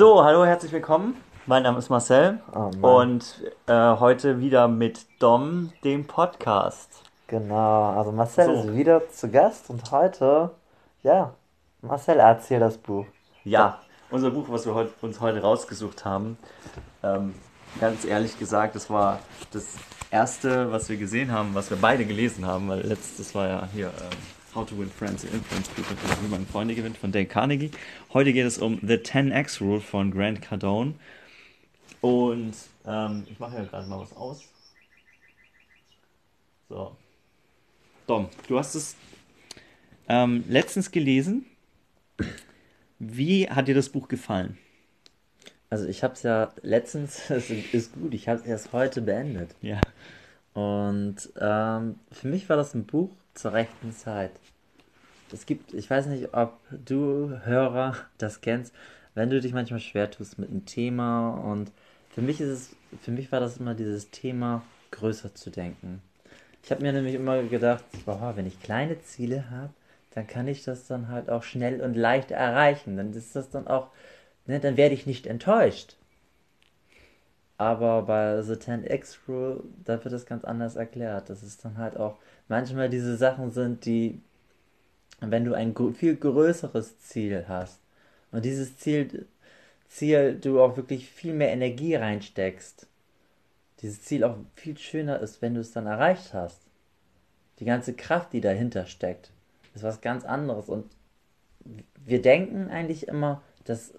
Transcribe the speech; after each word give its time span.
So, 0.00 0.24
hallo, 0.24 0.46
herzlich 0.46 0.72
willkommen. 0.72 1.14
Mein 1.44 1.62
Name 1.62 1.76
ist 1.76 1.90
Marcel 1.90 2.40
Oh 2.54 2.70
und 2.80 3.44
äh, 3.66 3.74
heute 3.74 4.40
wieder 4.40 4.66
mit 4.66 5.04
Dom, 5.18 5.74
dem 5.84 6.06
Podcast. 6.06 7.02
Genau, 7.26 7.90
also 7.90 8.10
Marcel 8.10 8.46
So. 8.46 8.52
ist 8.52 8.74
wieder 8.74 9.10
zu 9.10 9.30
Gast 9.30 9.68
und 9.68 9.90
heute, 9.90 10.52
ja, 11.02 11.34
Marcel 11.82 12.18
erzählt 12.18 12.62
das 12.62 12.78
Buch. 12.78 13.04
Ja, 13.44 13.82
unser 14.10 14.30
Buch, 14.30 14.46
was 14.48 14.64
wir 14.64 14.74
heut, 14.74 14.90
uns 15.02 15.20
heute 15.20 15.42
rausgesucht 15.42 16.06
haben, 16.06 16.38
ähm, 17.02 17.34
ganz 17.78 18.06
ehrlich 18.06 18.38
gesagt, 18.38 18.76
das 18.76 18.88
war 18.88 19.18
das 19.52 19.76
erste, 20.10 20.72
was 20.72 20.88
wir 20.88 20.96
gesehen 20.96 21.30
haben, 21.30 21.54
was 21.54 21.68
wir 21.68 21.76
beide 21.76 22.06
gelesen 22.06 22.46
haben, 22.46 22.70
weil 22.70 22.80
letztes 22.80 23.34
war 23.34 23.46
ja 23.46 23.68
hier 23.70 23.88
ähm, 23.88 24.18
How 24.54 24.66
to 24.66 24.76
Win 24.76 24.90
Friends 24.90 25.24
and 25.24 25.34
Influence 25.34 25.68
People, 25.68 25.96
wie 26.22 26.28
man 26.28 26.44
Freunde 26.44 26.74
gewinnt 26.74 26.96
von 26.96 27.12
Dale 27.12 27.26
Carnegie. 27.26 27.70
Heute 28.12 28.32
geht 28.32 28.46
es 28.46 28.58
um 28.58 28.80
The 28.82 28.94
10x 28.94 29.60
Rule 29.60 29.80
von 29.80 30.10
Grant 30.10 30.42
Cardone. 30.42 30.94
Und 32.00 32.54
ähm, 32.84 33.26
ich 33.30 33.38
mache 33.38 33.58
ja 33.58 33.64
gerade 33.64 33.88
mal 33.88 34.00
was 34.00 34.16
aus. 34.16 34.42
So. 36.68 36.96
Dom, 38.08 38.28
du 38.48 38.58
hast 38.58 38.74
es 38.74 38.96
ähm, 40.08 40.44
letztens 40.48 40.90
gelesen. 40.90 41.46
Wie 42.98 43.48
hat 43.48 43.68
dir 43.68 43.74
das 43.76 43.88
Buch 43.88 44.08
gefallen? 44.08 44.58
Also 45.68 45.86
ich 45.86 46.02
habe 46.02 46.14
es 46.14 46.24
ja 46.24 46.52
letztens, 46.62 47.30
es 47.30 47.50
ist 47.50 47.94
gut, 47.94 48.14
ich 48.14 48.28
habe 48.28 48.40
es 48.40 48.46
erst 48.46 48.72
heute 48.72 49.00
beendet. 49.00 49.54
Ja. 49.62 49.80
Und 50.54 51.16
ähm, 51.40 51.98
für 52.10 52.28
mich 52.28 52.48
war 52.48 52.56
das 52.56 52.74
ein 52.74 52.84
Buch 52.84 53.10
zur 53.34 53.52
rechten 53.52 53.92
Zeit. 53.92 54.32
Es 55.32 55.46
gibt, 55.46 55.74
ich 55.74 55.88
weiß 55.88 56.06
nicht, 56.06 56.34
ob 56.34 56.58
du 56.70 57.38
Hörer 57.44 57.96
das 58.18 58.40
kennst, 58.40 58.74
wenn 59.14 59.30
du 59.30 59.40
dich 59.40 59.52
manchmal 59.52 59.80
schwer 59.80 60.10
tust 60.10 60.38
mit 60.38 60.50
einem 60.50 60.66
Thema 60.66 61.30
und 61.30 61.70
für 62.10 62.22
mich 62.22 62.40
ist 62.40 62.48
es, 62.48 62.76
für 63.02 63.12
mich 63.12 63.30
war 63.30 63.38
das 63.38 63.58
immer 63.58 63.74
dieses 63.74 64.10
Thema, 64.10 64.62
größer 64.90 65.34
zu 65.34 65.50
denken. 65.50 66.02
Ich 66.64 66.70
habe 66.70 66.82
mir 66.82 66.92
nämlich 66.92 67.14
immer 67.14 67.42
gedacht, 67.44 67.84
boah, 68.04 68.32
wenn 68.34 68.46
ich 68.46 68.60
kleine 68.60 69.00
Ziele 69.02 69.50
habe, 69.50 69.72
dann 70.14 70.26
kann 70.26 70.48
ich 70.48 70.64
das 70.64 70.86
dann 70.86 71.08
halt 71.08 71.30
auch 71.30 71.44
schnell 71.44 71.80
und 71.80 71.94
leicht 71.94 72.32
erreichen. 72.32 72.96
Dann 72.96 73.12
ist 73.12 73.36
das 73.36 73.50
dann 73.50 73.68
auch, 73.68 73.88
ne, 74.46 74.58
dann 74.58 74.76
werde 74.76 74.94
ich 74.94 75.06
nicht 75.06 75.26
enttäuscht. 75.26 75.96
Aber 77.60 78.04
bei 78.04 78.40
The 78.40 78.54
10x 78.54 79.18
Rule, 79.28 79.62
da 79.84 80.02
wird 80.02 80.14
das 80.14 80.24
ganz 80.24 80.44
anders 80.44 80.76
erklärt. 80.76 81.28
Das 81.28 81.42
ist 81.42 81.62
dann 81.62 81.76
halt 81.76 81.94
auch 81.98 82.16
manchmal 82.48 82.88
diese 82.88 83.18
Sachen 83.18 83.50
sind, 83.50 83.84
die, 83.84 84.22
wenn 85.20 85.44
du 85.44 85.52
ein 85.52 85.74
viel 85.92 86.16
größeres 86.16 87.00
Ziel 87.00 87.44
hast 87.48 87.78
und 88.32 88.46
dieses 88.46 88.78
Ziel, 88.78 89.26
Ziel 89.88 90.38
du 90.40 90.62
auch 90.62 90.78
wirklich 90.78 91.10
viel 91.10 91.34
mehr 91.34 91.50
Energie 91.50 91.96
reinsteckst, 91.96 92.86
dieses 93.82 94.00
Ziel 94.04 94.24
auch 94.24 94.38
viel 94.54 94.78
schöner 94.78 95.20
ist, 95.20 95.42
wenn 95.42 95.52
du 95.52 95.60
es 95.60 95.70
dann 95.70 95.86
erreicht 95.86 96.32
hast. 96.32 96.62
Die 97.58 97.66
ganze 97.66 97.92
Kraft, 97.92 98.32
die 98.32 98.40
dahinter 98.40 98.86
steckt, 98.86 99.32
ist 99.74 99.84
was 99.84 100.00
ganz 100.00 100.24
anderes. 100.24 100.70
Und 100.70 100.86
wir 102.06 102.22
denken 102.22 102.70
eigentlich 102.70 103.06
immer, 103.06 103.42
dass, 103.64 103.92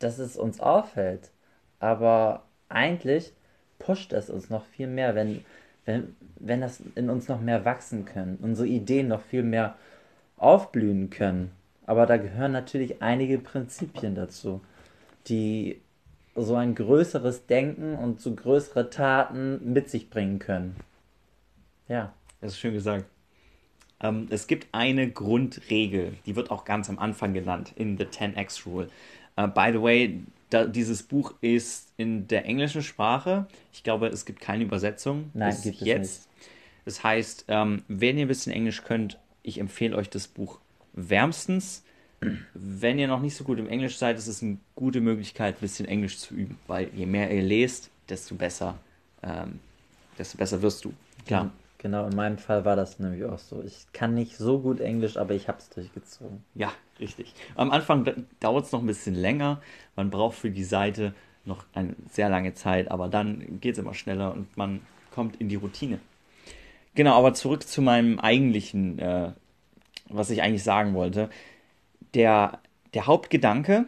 dass 0.00 0.18
es 0.18 0.36
uns 0.36 0.58
auffällt. 0.58 1.30
Aber 1.78 2.42
eigentlich 2.68 3.32
pusht 3.78 4.12
es 4.12 4.30
uns 4.30 4.50
noch 4.50 4.64
viel 4.64 4.86
mehr, 4.86 5.14
wenn, 5.14 5.44
wenn, 5.84 6.16
wenn 6.36 6.60
das 6.60 6.82
in 6.94 7.10
uns 7.10 7.28
noch 7.28 7.40
mehr 7.40 7.64
wachsen 7.64 8.04
können, 8.04 8.38
unsere 8.42 8.68
Ideen 8.68 9.08
noch 9.08 9.22
viel 9.22 9.42
mehr 9.42 9.76
aufblühen 10.36 11.10
können. 11.10 11.50
Aber 11.86 12.06
da 12.06 12.16
gehören 12.16 12.52
natürlich 12.52 13.02
einige 13.02 13.38
Prinzipien 13.38 14.14
dazu, 14.14 14.60
die 15.28 15.80
so 16.34 16.54
ein 16.56 16.74
größeres 16.74 17.46
Denken 17.46 17.94
und 17.94 18.20
so 18.20 18.34
größere 18.34 18.90
Taten 18.90 19.72
mit 19.72 19.88
sich 19.88 20.10
bringen 20.10 20.38
können. 20.38 20.76
Ja. 21.88 22.12
Das 22.40 22.52
ist 22.52 22.58
schön 22.58 22.74
gesagt. 22.74 23.06
Ähm, 24.00 24.26
es 24.30 24.46
gibt 24.46 24.68
eine 24.72 25.10
Grundregel, 25.10 26.14
die 26.26 26.36
wird 26.36 26.50
auch 26.50 26.64
ganz 26.64 26.90
am 26.90 26.98
Anfang 26.98 27.32
genannt 27.32 27.72
in 27.76 27.96
The 27.96 28.04
10x 28.04 28.66
Rule. 28.66 28.88
Äh, 29.36 29.48
by 29.48 29.70
the 29.72 29.80
way, 29.80 30.20
da, 30.50 30.64
dieses 30.64 31.02
Buch 31.02 31.34
ist 31.40 31.92
in 31.96 32.28
der 32.28 32.44
englischen 32.44 32.82
Sprache. 32.82 33.46
Ich 33.72 33.82
glaube, 33.82 34.08
es 34.08 34.24
gibt 34.24 34.40
keine 34.40 34.64
Übersetzung. 34.64 35.30
Nein, 35.34 35.50
bis 35.50 35.62
gibt 35.62 35.80
es 35.80 35.86
jetzt. 35.86 36.28
Das 36.84 37.02
heißt, 37.02 37.46
ähm, 37.48 37.82
wenn 37.88 38.16
ihr 38.16 38.26
ein 38.26 38.28
bisschen 38.28 38.52
Englisch 38.52 38.84
könnt, 38.84 39.18
ich 39.42 39.58
empfehle 39.58 39.96
euch 39.96 40.08
das 40.08 40.28
Buch 40.28 40.58
wärmstens. 40.92 41.82
Wenn 42.54 42.98
ihr 42.98 43.08
noch 43.08 43.20
nicht 43.20 43.36
so 43.36 43.44
gut 43.44 43.58
im 43.58 43.68
Englisch 43.68 43.98
seid, 43.98 44.16
ist 44.16 44.26
es 44.26 44.42
eine 44.42 44.56
gute 44.74 45.00
Möglichkeit, 45.00 45.56
ein 45.56 45.60
bisschen 45.60 45.86
Englisch 45.86 46.18
zu 46.18 46.34
üben, 46.34 46.58
weil 46.66 46.90
je 46.94 47.06
mehr 47.06 47.30
ihr 47.30 47.42
lest, 47.42 47.90
desto 48.08 48.34
besser, 48.34 48.78
ähm, 49.22 49.60
desto 50.18 50.38
besser 50.38 50.62
wirst 50.62 50.84
du. 50.84 50.92
Klar. 51.26 51.52
Genau, 51.78 52.06
in 52.06 52.16
meinem 52.16 52.38
Fall 52.38 52.64
war 52.64 52.74
das 52.74 52.98
nämlich 52.98 53.24
auch 53.24 53.38
so. 53.38 53.62
Ich 53.62 53.86
kann 53.92 54.14
nicht 54.14 54.36
so 54.36 54.58
gut 54.60 54.80
Englisch, 54.80 55.16
aber 55.16 55.34
ich 55.34 55.48
habe 55.48 55.58
es 55.58 55.68
durchgezogen. 55.68 56.42
Ja, 56.54 56.72
richtig. 56.98 57.34
Am 57.54 57.70
Anfang 57.70 58.26
dauert 58.40 58.64
es 58.64 58.72
noch 58.72 58.80
ein 58.80 58.86
bisschen 58.86 59.14
länger. 59.14 59.60
Man 59.94 60.10
braucht 60.10 60.36
für 60.36 60.50
die 60.50 60.64
Seite 60.64 61.14
noch 61.44 61.64
eine 61.74 61.94
sehr 62.10 62.28
lange 62.28 62.54
Zeit, 62.54 62.90
aber 62.90 63.08
dann 63.08 63.60
geht 63.60 63.74
es 63.74 63.78
immer 63.78 63.94
schneller 63.94 64.32
und 64.32 64.56
man 64.56 64.80
kommt 65.10 65.36
in 65.40 65.48
die 65.48 65.56
Routine. 65.56 66.00
Genau, 66.94 67.16
aber 67.16 67.34
zurück 67.34 67.66
zu 67.66 67.82
meinem 67.82 68.18
eigentlichen, 68.18 68.98
äh, 68.98 69.32
was 70.08 70.30
ich 70.30 70.42
eigentlich 70.42 70.64
sagen 70.64 70.94
wollte. 70.94 71.28
Der, 72.14 72.60
der 72.94 73.06
Hauptgedanke, 73.06 73.84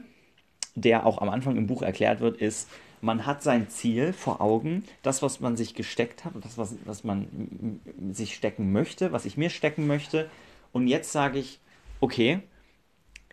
der 0.74 1.06
auch 1.06 1.22
am 1.22 1.30
Anfang 1.30 1.56
im 1.56 1.66
Buch 1.66 1.82
erklärt 1.82 2.20
wird, 2.20 2.36
ist, 2.36 2.68
man 3.00 3.26
hat 3.26 3.42
sein 3.42 3.68
Ziel 3.68 4.12
vor 4.12 4.40
Augen, 4.40 4.84
das, 5.02 5.22
was 5.22 5.40
man 5.40 5.56
sich 5.56 5.74
gesteckt 5.74 6.24
hat, 6.24 6.32
das, 6.40 6.58
was, 6.58 6.74
was 6.84 7.04
man 7.04 7.80
sich 8.12 8.34
stecken 8.34 8.72
möchte, 8.72 9.12
was 9.12 9.24
ich 9.24 9.36
mir 9.36 9.50
stecken 9.50 9.86
möchte. 9.86 10.30
Und 10.72 10.88
jetzt 10.88 11.12
sage 11.12 11.38
ich, 11.38 11.60
okay, 12.00 12.40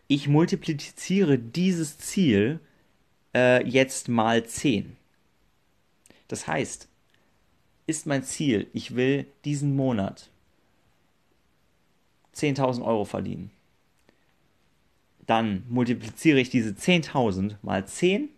ich 0.07 0.27
multipliziere 0.27 1.37
dieses 1.39 1.97
Ziel 1.97 2.59
äh, 3.33 3.67
jetzt 3.67 4.07
mal 4.07 4.45
10. 4.45 4.95
Das 6.27 6.47
heißt, 6.47 6.87
ist 7.87 8.05
mein 8.07 8.23
Ziel, 8.23 8.67
ich 8.73 8.95
will 8.95 9.27
diesen 9.45 9.75
Monat 9.75 10.29
10.000 12.35 12.83
Euro 12.83 13.05
verdienen. 13.05 13.51
Dann 15.25 15.63
multipliziere 15.69 16.39
ich 16.39 16.49
diese 16.49 16.71
10.000 16.71 17.55
mal 17.61 17.87
10 17.87 18.29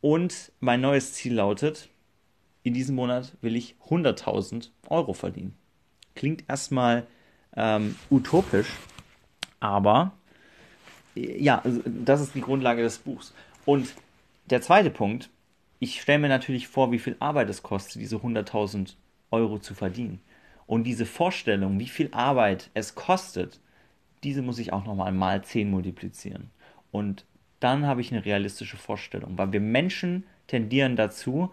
und 0.00 0.52
mein 0.60 0.80
neues 0.80 1.12
Ziel 1.14 1.34
lautet, 1.34 1.88
in 2.62 2.74
diesem 2.74 2.96
Monat 2.96 3.32
will 3.42 3.56
ich 3.56 3.76
100.000 3.88 4.70
Euro 4.88 5.12
verdienen. 5.12 5.56
Klingt 6.14 6.44
erstmal 6.48 7.06
ähm, 7.56 7.96
utopisch, 8.10 8.68
aber 9.60 10.12
äh, 11.14 11.42
ja, 11.42 11.60
also 11.62 11.80
das 11.84 12.20
ist 12.20 12.34
die 12.34 12.40
Grundlage 12.40 12.82
des 12.82 12.98
Buchs. 12.98 13.32
Und 13.64 13.94
der 14.46 14.62
zweite 14.62 14.90
Punkt, 14.90 15.30
ich 15.78 16.00
stelle 16.00 16.18
mir 16.18 16.28
natürlich 16.28 16.68
vor, 16.68 16.92
wie 16.92 16.98
viel 16.98 17.16
Arbeit 17.20 17.50
es 17.50 17.62
kostet, 17.62 18.00
diese 18.00 18.16
100.000 18.16 18.94
Euro 19.30 19.58
zu 19.58 19.74
verdienen. 19.74 20.20
Und 20.66 20.84
diese 20.84 21.06
Vorstellung, 21.06 21.78
wie 21.78 21.88
viel 21.88 22.08
Arbeit 22.12 22.70
es 22.74 22.94
kostet, 22.94 23.60
diese 24.24 24.42
muss 24.42 24.58
ich 24.58 24.72
auch 24.72 24.84
nochmal 24.84 25.12
mal 25.12 25.44
10 25.44 25.70
multiplizieren. 25.70 26.50
Und 26.90 27.24
dann 27.60 27.86
habe 27.86 28.00
ich 28.00 28.12
eine 28.12 28.24
realistische 28.24 28.76
Vorstellung, 28.76 29.38
weil 29.38 29.52
wir 29.52 29.60
Menschen 29.60 30.24
tendieren 30.46 30.96
dazu, 30.96 31.50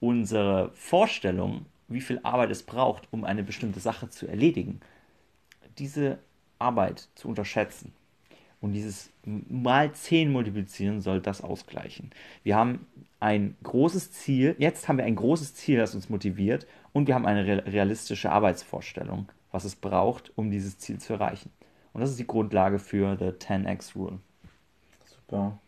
unsere 0.00 0.70
Vorstellung, 0.74 1.66
wie 1.88 2.00
viel 2.00 2.20
Arbeit 2.22 2.50
es 2.50 2.62
braucht, 2.62 3.08
um 3.10 3.24
eine 3.24 3.42
bestimmte 3.42 3.80
Sache 3.80 4.08
zu 4.10 4.26
erledigen, 4.26 4.80
diese 5.78 6.18
Arbeit 6.58 7.08
zu 7.14 7.28
unterschätzen. 7.28 7.92
Und 8.60 8.72
dieses 8.72 9.10
mal 9.24 9.92
10 9.92 10.32
multiplizieren 10.32 11.00
soll 11.00 11.20
das 11.20 11.42
ausgleichen. 11.42 12.10
Wir 12.42 12.56
haben 12.56 12.86
ein 13.20 13.56
großes 13.62 14.12
Ziel, 14.12 14.56
jetzt 14.58 14.88
haben 14.88 14.98
wir 14.98 15.04
ein 15.04 15.16
großes 15.16 15.54
Ziel, 15.54 15.78
das 15.78 15.94
uns 15.94 16.08
motiviert, 16.08 16.66
und 16.92 17.06
wir 17.06 17.14
haben 17.14 17.26
eine 17.26 17.46
re- 17.46 17.66
realistische 17.66 18.30
Arbeitsvorstellung, 18.32 19.28
was 19.52 19.64
es 19.64 19.76
braucht, 19.76 20.32
um 20.36 20.50
dieses 20.50 20.78
Ziel 20.78 20.98
zu 20.98 21.12
erreichen. 21.12 21.50
Und 21.92 22.00
das 22.00 22.10
ist 22.10 22.18
die 22.18 22.26
Grundlage 22.26 22.78
für 22.78 23.16
the 23.18 23.26
10x 23.26 23.94
Rule. 23.94 24.18
Super. 25.28 25.58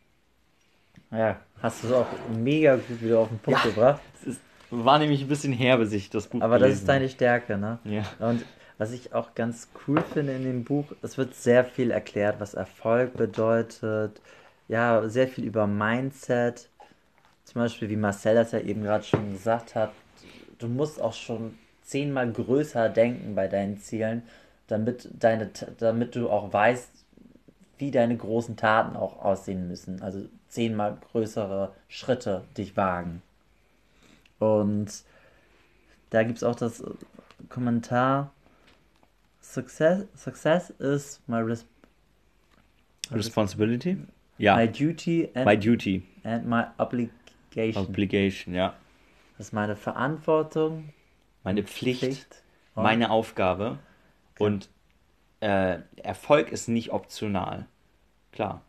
Ja, 1.11 1.41
hast 1.63 1.83
du 1.83 1.89
es 1.89 1.93
auch 1.93 2.07
mega 2.37 2.77
gut 2.77 3.03
wieder 3.03 3.19
auf 3.21 3.29
den 3.29 3.39
Punkt 3.39 3.65
Ja. 3.65 3.71
gebracht. 3.71 4.01
Es 4.21 4.29
ist, 4.29 4.41
war 4.71 4.99
nämlich 4.99 5.23
ein 5.23 5.29
bisschen 5.29 5.53
her, 5.53 5.79
bis 5.79 5.93
ich 5.93 6.11
das 6.11 6.27
Buch 6.27 6.43
Aber 6.43 6.59
das 6.59 6.75
ist 6.75 6.89
deine 6.89 7.09
Stärke, 7.09 7.57
ne? 7.57 7.79
Ja. 7.85 8.05
Und 8.21 8.45
was 8.77 8.93
ich 8.93 9.13
auch 9.15 9.35
ganz 9.35 9.69
cool 9.87 10.03
finde 10.03 10.35
in 10.35 10.45
dem 10.45 10.65
Buch, 10.65 10.85
es 11.03 11.19
wird 11.19 11.35
sehr 11.35 11.65
viel 11.65 11.91
erklärt, 11.91 12.39
was 12.39 12.55
Erfolg 12.55 13.17
bedeutet. 13.17 14.21
Ja, 14.69 15.09
sehr 15.09 15.27
viel 15.29 15.45
über 15.45 15.67
Mindset. 15.67 16.69
Zum 17.45 17.63
Beispiel, 17.63 17.89
wie 17.89 17.97
Marcel 17.97 18.35
das 18.35 18.53
ja 18.53 18.61
eben 18.61 18.83
gerade 18.83 19.03
schon 19.05 19.33
gesagt 19.33 19.75
hat, 19.75 19.93
du 20.59 20.69
musst 20.69 21.01
auch 21.01 21.15
schon 21.15 21.55
zehnmal 21.83 22.31
größer 22.31 22.91
denken 22.91 23.35
bei 23.35 23.49
deinen 23.49 23.79
Zielen, 23.79 24.23
damit 24.67 25.09
deine, 25.19 25.51
damit 25.79 26.15
du 26.15 26.29
auch 26.29 26.53
weißt, 26.53 26.91
wie 27.79 27.91
deine 27.91 28.17
großen 28.17 28.57
Taten 28.57 28.97
auch 28.97 29.23
aussehen 29.23 29.69
müssen. 29.69 30.03
Also 30.03 30.27
zehnmal 30.49 30.99
größere 31.13 31.73
Schritte 31.89 32.45
dich 32.57 32.77
wagen. 32.77 33.23
Und 34.39 34.89
da 36.11 36.23
gibt 36.23 36.39
es 36.39 36.45
auch 36.45 36.55
das 36.55 36.83
Kommentar: 37.49 38.33
Success, 39.41 40.05
success 40.15 40.71
is 40.79 41.21
my, 41.27 41.39
res 41.39 41.67
Responsibility? 43.11 43.99
Ja. 44.39 44.57
my 44.57 44.69
duty 44.69 45.29
and, 45.35 45.47
My 45.47 45.57
duty. 45.59 46.03
and 46.23 46.47
my 46.49 46.65
obligation. 46.79 47.87
Obligation, 47.87 48.55
ja. 48.55 48.75
das 49.37 49.49
ist 49.49 49.53
meine 49.53 49.75
Verantwortung, 49.75 50.91
Meine 51.43 51.65
Pflicht, 51.65 52.01
Pflicht 52.01 52.43
meine 52.75 53.11
Aufgabe. 53.11 53.79
Und 54.39 54.69
äh, 55.41 55.79
Erfolg 55.97 56.51
ist 56.51 56.69
nicht 56.69 56.93
optional. 56.93 57.67
Klar. 58.33 58.63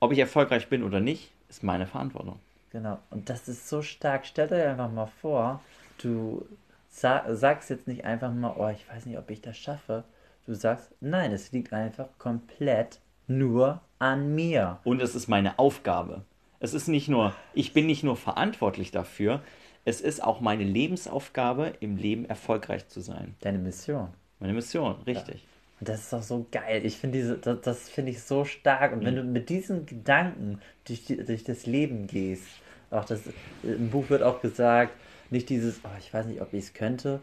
Ob 0.00 0.12
ich 0.12 0.18
erfolgreich 0.18 0.68
bin 0.68 0.82
oder 0.82 1.00
nicht, 1.00 1.30
ist 1.48 1.62
meine 1.62 1.86
Verantwortung. 1.86 2.38
Genau, 2.70 2.98
und 3.10 3.28
das 3.28 3.48
ist 3.48 3.68
so 3.68 3.82
stark. 3.82 4.26
Stellt 4.26 4.52
euch 4.52 4.64
einfach 4.64 4.90
mal 4.90 5.10
vor, 5.20 5.60
du 5.98 6.46
sa 6.88 7.34
sagst 7.34 7.70
jetzt 7.70 7.88
nicht 7.88 8.04
einfach 8.04 8.32
mal, 8.32 8.54
oh, 8.56 8.68
ich 8.68 8.88
weiß 8.88 9.06
nicht, 9.06 9.18
ob 9.18 9.30
ich 9.30 9.40
das 9.40 9.56
schaffe. 9.56 10.04
Du 10.46 10.54
sagst, 10.54 10.90
nein, 11.00 11.32
es 11.32 11.52
liegt 11.52 11.72
einfach 11.72 12.08
komplett 12.18 13.00
nur 13.26 13.80
an 13.98 14.34
mir. 14.34 14.78
Und 14.84 15.02
es 15.02 15.14
ist 15.14 15.28
meine 15.28 15.58
Aufgabe. 15.58 16.22
Es 16.60 16.74
ist 16.74 16.88
nicht 16.88 17.08
nur, 17.08 17.34
ich 17.54 17.72
bin 17.72 17.86
nicht 17.86 18.02
nur 18.02 18.16
verantwortlich 18.16 18.90
dafür, 18.90 19.42
es 19.84 20.00
ist 20.00 20.22
auch 20.22 20.40
meine 20.40 20.64
Lebensaufgabe, 20.64 21.72
im 21.80 21.96
Leben 21.96 22.26
erfolgreich 22.26 22.88
zu 22.88 23.00
sein. 23.00 23.34
Deine 23.40 23.58
Mission. 23.58 24.08
Meine 24.38 24.52
Mission, 24.52 24.96
richtig. 25.06 25.46
Und 25.80 25.88
das 25.88 26.00
ist 26.02 26.14
auch 26.14 26.22
so 26.22 26.46
geil. 26.52 26.84
Ich 26.84 26.98
finde 26.98 27.18
diese, 27.18 27.38
das, 27.38 27.60
das 27.62 27.88
finde 27.88 28.10
ich 28.12 28.22
so 28.22 28.44
stark. 28.44 28.92
Und 28.92 29.04
wenn 29.04 29.16
du 29.16 29.22
mit 29.22 29.48
diesen 29.48 29.86
Gedanken 29.86 30.60
durch, 30.86 31.06
durch 31.06 31.42
das 31.44 31.66
Leben 31.66 32.06
gehst, 32.06 32.44
auch 32.90 33.04
das, 33.06 33.20
im 33.62 33.88
Buch 33.90 34.10
wird 34.10 34.22
auch 34.22 34.40
gesagt, 34.42 34.92
nicht 35.30 35.48
dieses, 35.48 35.80
oh, 35.84 35.88
ich 35.98 36.12
weiß 36.12 36.26
nicht, 36.26 36.42
ob 36.42 36.52
ich 36.52 36.64
es 36.64 36.74
könnte, 36.74 37.20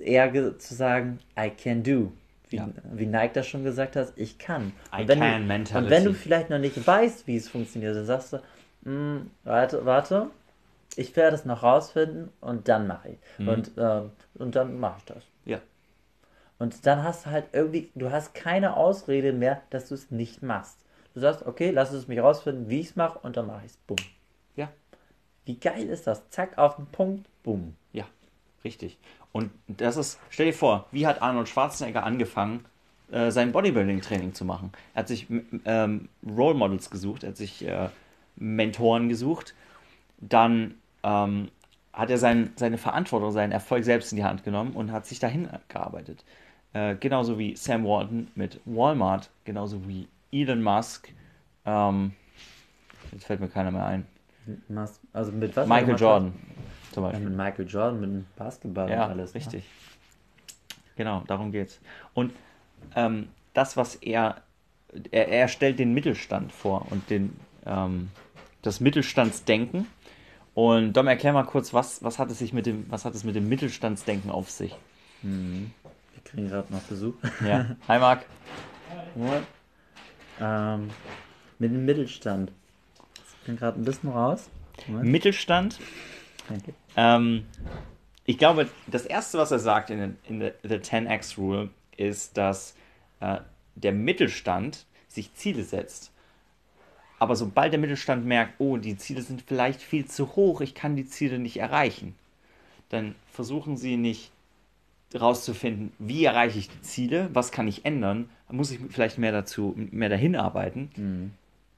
eher 0.00 0.58
zu 0.58 0.74
sagen, 0.74 1.20
I 1.38 1.50
can 1.50 1.82
do. 1.82 2.12
Wie, 2.50 2.56
Ja. 2.56 2.68
wie 2.92 3.06
Nike 3.06 3.34
das 3.34 3.46
schon 3.46 3.64
gesagt 3.64 3.96
hat, 3.96 4.12
ich 4.16 4.38
kann. 4.38 4.72
I 4.92 5.02
Und 5.02 5.08
wenn, 5.08 5.18
can 5.20 5.42
du, 5.42 5.46
mentality. 5.48 5.84
und 5.84 5.90
wenn 5.90 6.04
du 6.04 6.14
vielleicht 6.14 6.50
noch 6.50 6.58
nicht 6.58 6.86
weißt, 6.86 7.26
wie 7.26 7.36
es 7.36 7.48
funktioniert, 7.48 7.94
dann 7.96 8.06
sagst 8.06 8.32
du, 8.34 8.90
"Mm, 8.90 9.30
warte, 9.44 9.84
warte, 9.86 10.26
ich 10.96 11.14
werde 11.16 11.36
es 11.36 11.44
noch 11.44 11.62
rausfinden 11.62 12.28
und 12.40 12.68
dann 12.68 12.86
mache 12.86 13.10
ich. 13.10 13.18
Mhm. 13.38 13.48
Und, 13.48 13.70
ähm, 13.78 14.10
und 14.34 14.54
dann 14.56 14.78
mache 14.80 14.96
ich 14.98 15.04
das. 15.06 15.24
Ja. 15.44 15.58
Und 16.58 16.86
dann 16.86 17.02
hast 17.02 17.26
du 17.26 17.30
halt 17.30 17.46
irgendwie, 17.52 17.90
du 17.94 18.10
hast 18.10 18.34
keine 18.34 18.76
Ausrede 18.76 19.32
mehr, 19.32 19.62
dass 19.70 19.88
du 19.88 19.94
es 19.94 20.10
nicht 20.10 20.42
machst. 20.42 20.78
Du 21.14 21.20
sagst, 21.20 21.46
okay, 21.46 21.70
lass 21.70 21.92
es 21.92 22.08
mich 22.08 22.20
rausfinden, 22.20 22.68
wie 22.68 22.80
ich 22.80 22.90
es 22.90 22.96
mache, 22.96 23.18
und 23.20 23.36
dann 23.36 23.46
mache 23.46 23.64
ich 23.64 23.72
es. 23.72 23.76
Bumm. 23.86 23.96
Ja. 24.56 24.70
Wie 25.44 25.58
geil 25.58 25.88
ist 25.88 26.06
das? 26.06 26.28
Zack, 26.30 26.58
auf 26.58 26.76
den 26.76 26.86
Punkt, 26.86 27.28
bumm. 27.42 27.74
Ja, 27.92 28.04
richtig. 28.64 28.98
Und 29.32 29.50
das 29.66 29.96
ist, 29.96 30.18
stell 30.30 30.46
dir 30.46 30.52
vor, 30.52 30.86
wie 30.92 31.06
hat 31.06 31.22
Arnold 31.22 31.48
Schwarzenegger 31.48 32.04
angefangen, 32.04 32.64
äh, 33.10 33.30
sein 33.30 33.52
Bodybuilding-Training 33.52 34.34
zu 34.34 34.44
machen? 34.44 34.72
Er 34.94 35.00
hat 35.00 35.08
sich 35.08 35.26
ähm, 35.64 36.08
Role 36.26 36.54
Models 36.54 36.90
gesucht, 36.90 37.24
er 37.24 37.30
hat 37.30 37.36
sich 37.36 37.66
äh, 37.66 37.88
Mentoren 38.36 39.08
gesucht. 39.08 39.54
Dann 40.18 40.74
ähm, 41.02 41.50
hat 41.92 42.10
er 42.10 42.18
sein, 42.18 42.52
seine 42.56 42.78
Verantwortung, 42.78 43.30
seinen 43.32 43.52
Erfolg 43.52 43.84
selbst 43.84 44.12
in 44.12 44.16
die 44.16 44.24
Hand 44.24 44.44
genommen 44.44 44.72
und 44.72 44.92
hat 44.92 45.06
sich 45.06 45.18
dahin 45.18 45.48
gearbeitet. 45.68 46.24
Äh, 46.74 46.96
genauso 46.96 47.38
wie 47.38 47.56
Sam 47.56 47.84
Walton 47.84 48.28
mit 48.34 48.60
Walmart, 48.66 49.30
genauso 49.44 49.86
wie 49.88 50.08
Elon 50.32 50.62
Musk. 50.62 51.08
Ähm, 51.64 52.12
jetzt 53.12 53.24
fällt 53.24 53.40
mir 53.40 53.48
keiner 53.48 53.70
mehr 53.70 53.86
ein. 53.86 54.06
Mas- 54.68 55.00
Also 55.12 55.32
mit 55.32 55.56
was? 55.56 55.66
Michael 55.68 55.96
Jordan 55.96 56.34
zum 56.92 57.04
hat? 57.04 57.12
Ja, 57.12 57.18
Beispiel. 57.18 57.28
mit 57.30 57.36
Michael 57.38 57.66
Jordan, 57.68 58.00
mit 58.00 58.10
dem 58.10 58.26
Basketball 58.36 58.90
Ja, 58.90 59.04
und 59.06 59.10
alles. 59.12 59.32
ne? 59.32 59.40
richtig. 59.40 59.64
Genau, 60.96 61.22
darum 61.26 61.50
geht's. 61.52 61.80
Und 62.12 62.32
ähm, 62.94 63.28
das, 63.52 63.76
was 63.76 63.94
er, 63.96 64.42
er, 65.10 65.28
er 65.28 65.48
stellt 65.48 65.78
den 65.78 65.94
Mittelstand 65.94 66.52
vor 66.52 66.86
und 66.90 67.08
den, 67.08 67.36
ähm, 67.66 68.10
das 68.62 68.80
Mittelstandsdenken. 68.80 69.86
Und 70.54 70.92
Dom, 70.92 71.06
erklär 71.08 71.32
mal 71.32 71.44
kurz, 71.44 71.72
was, 71.72 72.02
was 72.04 72.18
hat 72.18 72.30
es 72.30 72.38
sich 72.38 72.52
mit 72.52 72.66
dem, 72.66 72.84
was 72.90 73.04
hat 73.04 73.14
es 73.14 73.24
mit 73.24 73.34
dem 73.34 73.48
Mittelstandsdenken 73.48 74.30
auf 74.30 74.50
sich? 74.50 74.74
Wir 75.22 75.66
kriegen 76.24 76.48
gerade 76.48 76.72
noch 76.72 76.82
Besuch. 76.82 77.14
Ja. 77.46 77.76
Hi 77.88 77.98
Marc. 77.98 78.24
What? 79.14 79.42
ähm, 80.40 80.90
mit 81.58 81.72
dem 81.72 81.84
Mittelstand. 81.84 82.52
Ich 83.26 83.46
bin 83.46 83.56
gerade 83.56 83.80
ein 83.80 83.84
bisschen 83.84 84.10
raus. 84.10 84.48
Moment, 84.86 85.10
Mittelstand. 85.10 85.78
danke. 86.48 86.74
Ähm, 86.96 87.44
ich 88.24 88.38
glaube, 88.38 88.68
das 88.86 89.04
erste, 89.04 89.38
was 89.38 89.50
er 89.50 89.58
sagt 89.58 89.90
in, 89.90 90.16
in 90.26 90.40
der 90.40 90.54
the 90.62 90.76
10x 90.76 91.36
Rule, 91.36 91.70
ist, 91.96 92.36
dass 92.36 92.74
äh, 93.20 93.38
der 93.74 93.92
Mittelstand 93.92 94.86
sich 95.08 95.34
Ziele 95.34 95.62
setzt. 95.62 96.10
Aber 97.18 97.36
sobald 97.36 97.72
der 97.72 97.80
Mittelstand 97.80 98.26
merkt, 98.26 98.54
oh, 98.58 98.76
die 98.76 98.96
Ziele 98.96 99.22
sind 99.22 99.42
vielleicht 99.42 99.80
viel 99.80 100.06
zu 100.06 100.34
hoch, 100.34 100.60
ich 100.60 100.74
kann 100.74 100.96
die 100.96 101.06
Ziele 101.06 101.38
nicht 101.38 101.58
erreichen, 101.58 102.16
dann 102.88 103.14
versuchen 103.30 103.76
sie 103.76 103.96
nicht 103.96 104.32
herauszufinden, 105.14 105.92
wie 105.98 106.24
erreiche 106.24 106.58
ich 106.58 106.68
die 106.68 106.82
Ziele, 106.82 107.30
was 107.32 107.52
kann 107.52 107.68
ich 107.68 107.84
ändern, 107.84 108.28
muss 108.50 108.70
ich 108.70 108.80
vielleicht 108.90 109.16
mehr 109.18 109.32
dazu, 109.32 109.74
mehr 109.76 110.08
dahin 110.08 110.36
arbeiten. 110.36 111.32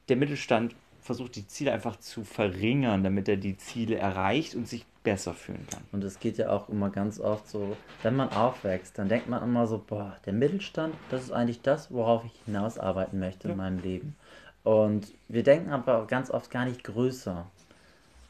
Der 0.09 0.17
Mittelstand 0.17 0.75
versucht 1.01 1.37
die 1.37 1.47
Ziele 1.47 1.73
einfach 1.73 1.97
zu 1.97 2.25
verringern, 2.25 3.05
damit 3.05 3.29
er 3.29 3.37
die 3.37 3.57
Ziele 3.57 3.97
erreicht 3.97 4.55
und 4.55 4.67
sich 4.67 4.85
besser 5.05 5.35
fühlen 5.35 5.65
kann. 5.71 5.83
Und 5.93 6.03
es 6.03 6.19
geht 6.19 6.37
ja 6.37 6.51
auch 6.51 6.69
immer 6.69 6.91
ganz 6.91 7.21
oft 7.21 7.49
so, 7.49 7.77
wenn 8.03 8.17
man 8.17 8.31
aufwächst, 8.31 8.99
dann 8.99 9.09
denkt 9.09 9.29
man 9.29 9.43
immer 9.43 9.69
so, 9.69 9.83
boah, 9.87 10.17
der 10.27 10.33
Mittelstand, 10.33 10.95
das 11.11 11.23
ist 11.23 11.31
eigentlich 11.31 11.63
das, 11.63 11.93
worauf 11.93 12.25
ich 12.25 12.33
hinausarbeiten 12.45 13.21
möchte 13.21 13.49
in 13.49 13.57
meinem 13.57 13.79
Leben. 13.79 14.17
Und 14.65 15.13
wir 15.29 15.45
denken 15.45 15.71
aber 15.71 16.07
ganz 16.09 16.31
oft 16.31 16.51
gar 16.51 16.65
nicht 16.65 16.83
größer. 16.83 17.47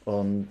Und 0.05 0.49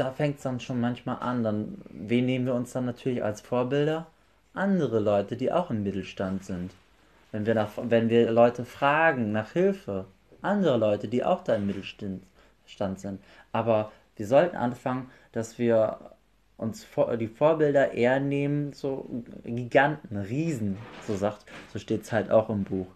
da 0.00 0.10
fängt 0.10 0.38
es 0.38 0.42
dann 0.42 0.60
schon 0.60 0.80
manchmal 0.80 1.18
an. 1.20 1.42
Dann, 1.42 1.82
wen 1.90 2.26
nehmen 2.26 2.46
wir 2.46 2.54
uns 2.54 2.72
dann 2.72 2.86
natürlich 2.86 3.22
als 3.22 3.40
Vorbilder? 3.40 4.06
Andere 4.54 4.98
Leute, 4.98 5.36
die 5.36 5.52
auch 5.52 5.70
im 5.70 5.82
Mittelstand 5.82 6.44
sind. 6.44 6.72
Wenn 7.32 7.46
wir, 7.46 7.54
nach, 7.54 7.70
wenn 7.76 8.08
wir 8.08 8.30
Leute 8.32 8.64
fragen 8.64 9.30
nach 9.30 9.52
Hilfe, 9.52 10.06
andere 10.42 10.78
Leute, 10.78 11.06
die 11.06 11.24
auch 11.24 11.44
da 11.44 11.54
im 11.54 11.66
Mittelstand 11.66 12.22
Stand 12.70 13.00
sind. 13.00 13.20
Aber 13.52 13.92
wir 14.16 14.26
sollten 14.26 14.56
anfangen, 14.56 15.10
dass 15.32 15.58
wir 15.58 15.98
uns 16.56 16.84
vor, 16.84 17.16
die 17.16 17.28
Vorbilder 17.28 17.92
eher 17.92 18.20
nehmen, 18.20 18.72
so 18.72 19.08
Giganten, 19.44 20.16
Riesen, 20.16 20.76
so 21.06 21.16
sagt, 21.16 21.46
so 21.72 21.78
steht 21.78 22.02
es 22.02 22.12
halt 22.12 22.30
auch 22.30 22.50
im 22.50 22.64
Buch. 22.64 22.86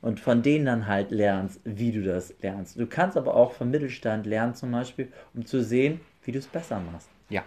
Und 0.00 0.18
von 0.18 0.42
denen 0.42 0.64
dann 0.64 0.86
halt 0.88 1.10
lernst, 1.10 1.60
wie 1.64 1.92
du 1.92 2.02
das 2.02 2.34
lernst. 2.42 2.78
Du 2.78 2.86
kannst 2.86 3.16
aber 3.16 3.36
auch 3.36 3.52
vom 3.52 3.70
Mittelstand 3.70 4.26
lernen, 4.26 4.54
zum 4.54 4.72
Beispiel, 4.72 5.12
um 5.34 5.46
zu 5.46 5.62
sehen, 5.62 6.00
wie 6.24 6.32
du 6.32 6.38
es 6.38 6.46
besser 6.46 6.80
machst. 6.80 7.08
Ja. 7.28 7.42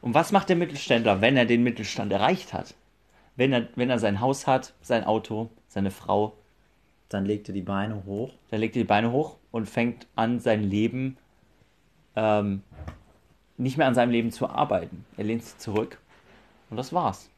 Und 0.00 0.14
was 0.14 0.32
macht 0.32 0.48
der 0.48 0.56
Mittelständler, 0.56 1.20
wenn 1.20 1.36
er 1.36 1.44
den 1.46 1.62
Mittelstand 1.62 2.12
erreicht 2.12 2.52
hat? 2.52 2.74
Wenn 3.36 3.52
er, 3.52 3.68
wenn 3.76 3.90
er 3.90 3.98
sein 3.98 4.20
Haus 4.20 4.46
hat, 4.46 4.74
sein 4.82 5.04
Auto, 5.04 5.50
seine 5.68 5.90
Frau, 5.90 6.34
Dann 7.08 7.24
legt 7.26 7.48
er 7.48 7.54
die 7.54 7.62
Beine 7.62 8.02
hoch. 8.06 8.32
dann 8.50 8.60
legt 8.60 8.76
er 8.76 8.82
die 8.82 8.86
Beine 8.88 9.12
hoch 9.12 9.36
und 9.50 9.68
fängt 9.68 10.06
an, 10.16 10.40
sein 10.40 10.62
Leben 10.62 11.16
ähm, 12.16 12.62
nicht 13.56 13.76
mehr 13.76 13.86
an 13.86 13.94
seinem 13.94 14.10
Leben 14.10 14.30
zu 14.32 14.48
arbeiten. 14.48 15.04
Er 15.16 15.24
lehnt 15.24 15.44
sich 15.44 15.58
zurück 15.58 15.98
und 16.70 16.76
das 16.76 16.92
war's. 16.92 17.28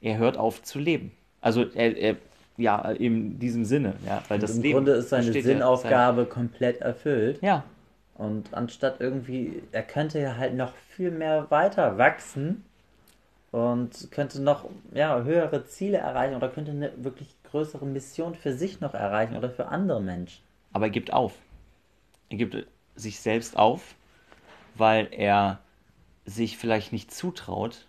Er 0.00 0.18
hört 0.18 0.36
auf 0.36 0.62
zu 0.62 0.78
leben. 0.78 1.12
Also 1.40 1.64
er, 1.74 1.96
er 1.96 2.16
ja, 2.56 2.90
in 2.92 3.38
diesem 3.38 3.64
Sinne, 3.64 3.94
ja, 4.06 4.22
weil 4.28 4.38
das 4.38 4.56
Im 4.56 4.62
Leben 4.62 4.74
Grunde 4.76 4.92
ist 4.92 5.10
seine 5.10 5.24
besteht 5.26 5.44
ja- 5.44 5.52
Sinnaufgabe 5.52 6.24
komplett 6.26 6.80
erfüllt. 6.80 7.40
Ja, 7.42 7.64
Und 8.18 8.54
anstatt 8.54 9.00
irgendwie, 9.00 9.62
er 9.72 9.82
könnte 9.82 10.18
ja 10.20 10.36
halt 10.36 10.54
noch 10.54 10.72
viel 10.88 11.10
mehr 11.10 11.50
weiter 11.50 11.98
wachsen 11.98 12.64
und 13.52 14.10
könnte 14.10 14.40
noch 14.40 14.68
ja, 14.92 15.22
höhere 15.22 15.64
Ziele 15.66 15.98
erreichen 15.98 16.34
oder 16.34 16.48
könnte 16.48 16.70
eine 16.70 16.92
wirklich 16.96 17.28
größere 17.50 17.84
Mission 17.86 18.34
für 18.34 18.52
sich 18.54 18.80
noch 18.80 18.94
erreichen 18.94 19.36
oder 19.36 19.50
für 19.50 19.66
andere 19.66 20.00
Menschen. 20.00 20.42
aber 20.72 20.86
er 20.86 20.90
gibt 20.90 21.12
auf. 21.12 21.34
Er 22.28 22.38
gibt 22.38 22.66
sich 22.96 23.20
selbst 23.20 23.56
auf, 23.56 23.94
weil 24.74 25.08
er 25.10 25.60
sich 26.24 26.58
vielleicht 26.58 26.92
nicht 26.92 27.12
zutraut, 27.12 27.86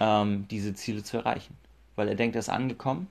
ähm, 0.00 0.46
diese 0.50 0.74
Ziele 0.74 1.02
zu 1.02 1.18
erreichen. 1.18 1.56
Weil 1.96 2.08
er 2.08 2.14
denkt, 2.14 2.34
er 2.36 2.40
ist 2.40 2.48
angekommen 2.48 3.08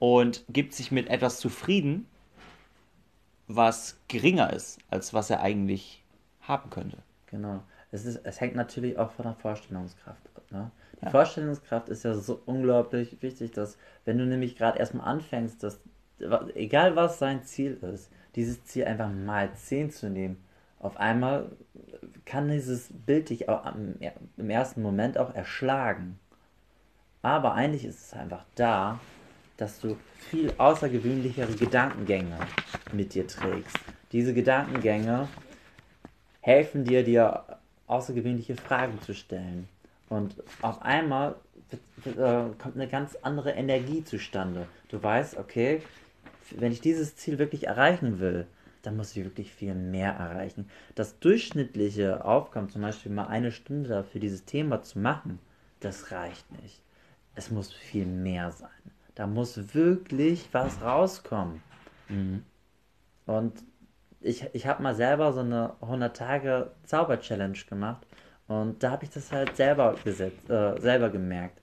und 0.00 0.44
gibt 0.48 0.72
sich 0.74 0.90
mit 0.90 1.08
etwas 1.08 1.38
zufrieden, 1.38 2.06
was 3.48 3.98
geringer 4.08 4.52
ist, 4.52 4.78
als 4.90 5.14
was 5.14 5.30
er 5.30 5.40
eigentlich 5.40 6.04
haben 6.40 6.70
könnte. 6.70 6.98
Genau. 7.26 7.62
Es, 7.92 8.04
ist, 8.04 8.20
es 8.24 8.40
hängt 8.40 8.56
natürlich 8.56 8.98
auch 8.98 9.10
von 9.12 9.24
der 9.24 9.34
Vorstellungskraft 9.34 10.28
ab. 10.34 10.42
Ne? 10.50 10.70
Die 11.02 11.10
Vorstellungskraft 11.10 11.88
ist 11.88 12.04
ja 12.04 12.14
so 12.14 12.40
unglaublich 12.46 13.20
wichtig, 13.22 13.52
dass 13.52 13.78
wenn 14.04 14.18
du 14.18 14.26
nämlich 14.26 14.56
gerade 14.56 14.78
erstmal 14.78 15.06
anfängst, 15.06 15.62
dass 15.62 15.80
egal 16.54 16.96
was 16.96 17.18
sein 17.18 17.44
Ziel 17.44 17.74
ist, 17.82 18.10
dieses 18.34 18.64
Ziel 18.64 18.86
einfach 18.86 19.10
mal 19.10 19.52
10 19.52 19.90
zu 19.90 20.08
nehmen, 20.08 20.42
auf 20.78 20.96
einmal 20.98 21.50
kann 22.24 22.48
dieses 22.48 22.88
Bild 22.92 23.30
dich 23.30 23.48
auch 23.48 23.64
im 24.36 24.50
ersten 24.50 24.82
Moment 24.82 25.18
auch 25.18 25.34
erschlagen. 25.34 26.18
Aber 27.22 27.54
eigentlich 27.54 27.84
ist 27.84 28.06
es 28.06 28.12
einfach 28.12 28.44
da, 28.54 29.00
dass 29.56 29.80
du 29.80 29.96
viel 30.30 30.52
außergewöhnlichere 30.58 31.52
Gedankengänge 31.52 32.38
mit 32.92 33.14
dir 33.14 33.26
trägst. 33.26 33.78
Diese 34.12 34.34
Gedankengänge 34.34 35.28
helfen 36.40 36.84
dir, 36.84 37.02
dir 37.02 37.44
außergewöhnliche 37.86 38.56
Fragen 38.56 39.00
zu 39.02 39.14
stellen. 39.14 39.68
Und 40.08 40.34
auf 40.62 40.82
einmal 40.82 41.36
äh, 42.04 42.44
kommt 42.58 42.76
eine 42.76 42.88
ganz 42.88 43.16
andere 43.22 43.52
Energie 43.52 44.04
zustande. 44.04 44.66
Du 44.88 45.02
weißt, 45.02 45.36
okay, 45.36 45.82
wenn 46.50 46.72
ich 46.72 46.80
dieses 46.80 47.16
Ziel 47.16 47.38
wirklich 47.38 47.66
erreichen 47.66 48.20
will, 48.20 48.46
dann 48.82 48.96
muss 48.96 49.16
ich 49.16 49.24
wirklich 49.24 49.52
viel 49.52 49.74
mehr 49.74 50.12
erreichen. 50.12 50.70
Das 50.94 51.18
durchschnittliche 51.18 52.24
Aufkommen, 52.24 52.68
zum 52.70 52.82
Beispiel 52.82 53.10
mal 53.10 53.26
eine 53.26 53.50
Stunde 53.50 54.04
für 54.04 54.20
dieses 54.20 54.44
Thema 54.44 54.82
zu 54.82 55.00
machen, 55.00 55.40
das 55.80 56.12
reicht 56.12 56.50
nicht. 56.62 56.80
Es 57.34 57.50
muss 57.50 57.72
viel 57.72 58.06
mehr 58.06 58.52
sein. 58.52 58.70
Da 59.16 59.26
muss 59.26 59.74
wirklich 59.74 60.48
was 60.52 60.80
rauskommen. 60.80 61.62
Mhm. 62.08 62.44
Und 63.26 63.54
ich, 64.20 64.44
ich 64.52 64.66
habe 64.66 64.82
mal 64.82 64.94
selber 64.94 65.32
so 65.32 65.40
eine 65.40 65.74
100 65.80 66.16
Tage 66.16 66.70
Zauber-Challenge 66.84 67.58
gemacht 67.68 68.06
und 68.46 68.82
da 68.82 68.92
habe 68.92 69.04
ich 69.04 69.10
das 69.10 69.32
halt 69.32 69.56
selber 69.56 69.96
gesetzt, 70.04 70.48
äh, 70.48 70.80
selber 70.80 71.10
gemerkt. 71.10 71.60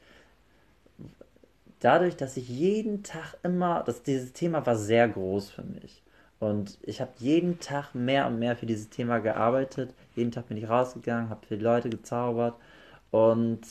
Dadurch, 1.79 2.15
dass 2.15 2.37
ich 2.37 2.49
jeden 2.49 3.03
Tag 3.03 3.37
immer, 3.43 3.83
dass 3.83 4.03
dieses 4.03 4.33
Thema 4.33 4.65
war 4.65 4.75
sehr 4.75 5.07
groß 5.07 5.51
für 5.51 5.63
mich. 5.63 6.01
Und 6.39 6.77
ich 6.81 7.01
habe 7.01 7.11
jeden 7.19 7.59
Tag 7.59 7.93
mehr 7.93 8.27
und 8.27 8.39
mehr 8.39 8.55
für 8.57 8.65
dieses 8.65 8.89
Thema 8.89 9.19
gearbeitet. 9.19 9.93
Jeden 10.15 10.31
Tag 10.31 10.47
bin 10.47 10.57
ich 10.57 10.67
rausgegangen, 10.67 11.29
habe 11.29 11.45
für 11.45 11.57
die 11.57 11.63
Leute 11.63 11.89
gezaubert. 11.89 12.55
Und 13.11 13.61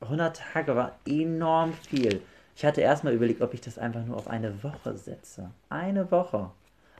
100 0.00 0.36
Tage 0.36 0.76
war 0.76 0.98
enorm 1.06 1.72
viel. 1.72 2.22
Ich 2.56 2.64
hatte 2.64 2.80
erstmal 2.80 3.12
überlegt, 3.12 3.42
ob 3.42 3.52
ich 3.52 3.60
das 3.60 3.76
einfach 3.76 4.02
nur 4.06 4.16
auf 4.16 4.28
eine 4.28 4.62
Woche 4.62 4.96
setze. 4.96 5.50
Eine 5.68 6.10
Woche. 6.10 6.50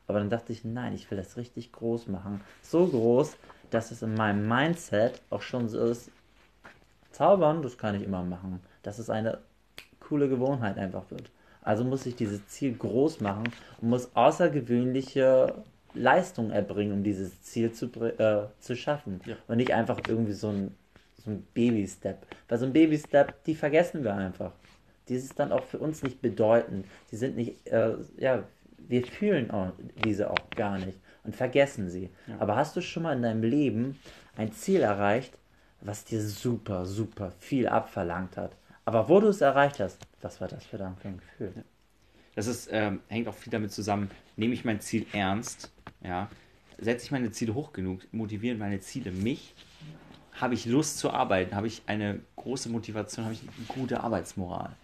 Aber 0.07 0.19
dann 0.19 0.29
dachte 0.29 0.53
ich, 0.53 0.67
nein, 0.67 0.95
ich 0.95 1.11
will 1.11 1.17
das 1.17 1.39
richtig 1.39 1.73
groß 1.73 2.09
machen. 2.09 2.43
So 2.61 2.87
groß, 2.87 3.39
dass 3.71 3.91
es 3.91 4.03
in 4.03 4.15
meinem 4.15 4.47
Mindset 4.47 5.23
auch 5.31 5.41
schon 5.41 5.71
so 5.71 5.83
ist, 5.83 6.11
zaubern, 7.11 7.63
das 7.63 7.79
kann 7.79 7.95
ich 7.95 8.03
immer 8.03 8.23
machen. 8.23 8.61
Dass 8.83 8.99
es 8.99 9.09
eine 9.09 9.39
coole 9.99 10.29
Gewohnheit 10.29 10.77
einfach 10.77 11.11
wird. 11.11 11.31
Also 11.63 11.85
muss 11.85 12.05
ich 12.05 12.17
dieses 12.17 12.47
Ziel 12.49 12.77
groß 12.77 13.21
machen 13.23 13.49
und 13.81 13.89
muss 13.89 14.15
außergewöhnliche 14.15 15.55
Leistungen 15.95 16.51
erbringen, 16.51 16.93
um 16.93 17.03
dieses 17.03 17.43
Ziel 17.43 17.73
zu, 17.73 17.87
äh, 17.87 18.49
zu 18.61 18.77
schaffen. 18.77 19.23
Ja. 19.25 19.37
Und 19.49 19.57
nicht 19.57 19.73
einfach 19.73 20.01
irgendwie 20.07 20.35
so 20.35 20.51
ein, 20.51 20.75
so 21.25 21.31
ein 21.31 21.47
Baby-Step. 21.55 22.27
Weil 22.47 22.59
so 22.59 22.67
ein 22.67 22.75
Baby-Step, 22.75 23.43
die 23.45 23.55
vergessen 23.55 24.05
wir 24.05 24.15
einfach. 24.15 24.53
Die 25.09 25.15
ist 25.15 25.39
dann 25.39 25.53
auch 25.53 25.65
für 25.65 25.79
uns 25.79 26.03
nicht 26.03 26.21
bedeutend. 26.21 26.87
Die 27.11 27.17
sind 27.17 27.37
nicht, 27.37 27.67
äh, 27.69 27.95
ja, 28.19 28.45
wir 28.89 29.05
fühlen 29.05 29.51
auch 29.51 29.73
diese 30.05 30.31
auch 30.31 30.51
gar 30.51 30.79
nicht 30.79 30.99
und 31.25 31.35
vergessen 31.35 31.91
sie. 31.91 32.11
Ja. 32.27 32.37
Aber 32.39 32.57
hast 32.57 32.77
du 32.77 32.81
schon 32.81 33.03
mal 33.05 33.17
in 33.17 33.23
deinem 33.23 33.43
Leben 33.43 33.99
ein 34.37 34.53
Ziel 34.53 34.81
erreicht, 34.81 35.33
was 35.81 36.05
dir 36.05 36.21
super, 36.21 36.87
super 36.87 37.33
viel 37.39 37.69
abverlangt 37.69 38.37
hat? 38.37 38.57
Aber 38.85 39.09
wo 39.09 39.21
du 39.21 39.29
es 39.29 39.41
erreicht 39.41 39.81
hast, 39.81 39.99
was 40.23 40.41
war 40.41 40.49
das 40.49 40.65
für 40.65 40.79
dein 40.79 40.97
Gefühl? 41.03 41.65
Das 42.35 42.47
ist, 42.47 42.69
ähm, 42.71 43.01
hängt 43.09 43.29
auch 43.29 43.35
viel 43.35 43.51
damit 43.51 43.73
zusammen, 43.73 44.11
nehme 44.37 44.55
ich 44.55 44.65
mein 44.65 44.81
Ziel 44.81 45.07
ernst, 45.13 45.73
ja, 46.03 46.29
setze 46.79 47.07
ich 47.07 47.11
meine 47.11 47.31
Ziele 47.31 47.55
hoch 47.55 47.73
genug, 47.73 48.01
motivieren 48.13 48.59
meine 48.59 48.81
Ziele 48.81 49.11
mich, 49.11 49.55
habe 50.33 50.55
ich 50.55 50.67
Lust 50.67 50.99
zu 50.99 51.11
arbeiten, 51.11 51.57
habe 51.57 51.67
ich 51.67 51.83
eine 51.87 52.21
große 52.37 52.69
Motivation, 52.69 53.25
habe 53.25 53.35
ich 53.35 53.41
eine 53.41 53.81
gute 53.81 54.01
Arbeitsmoral 54.01 54.77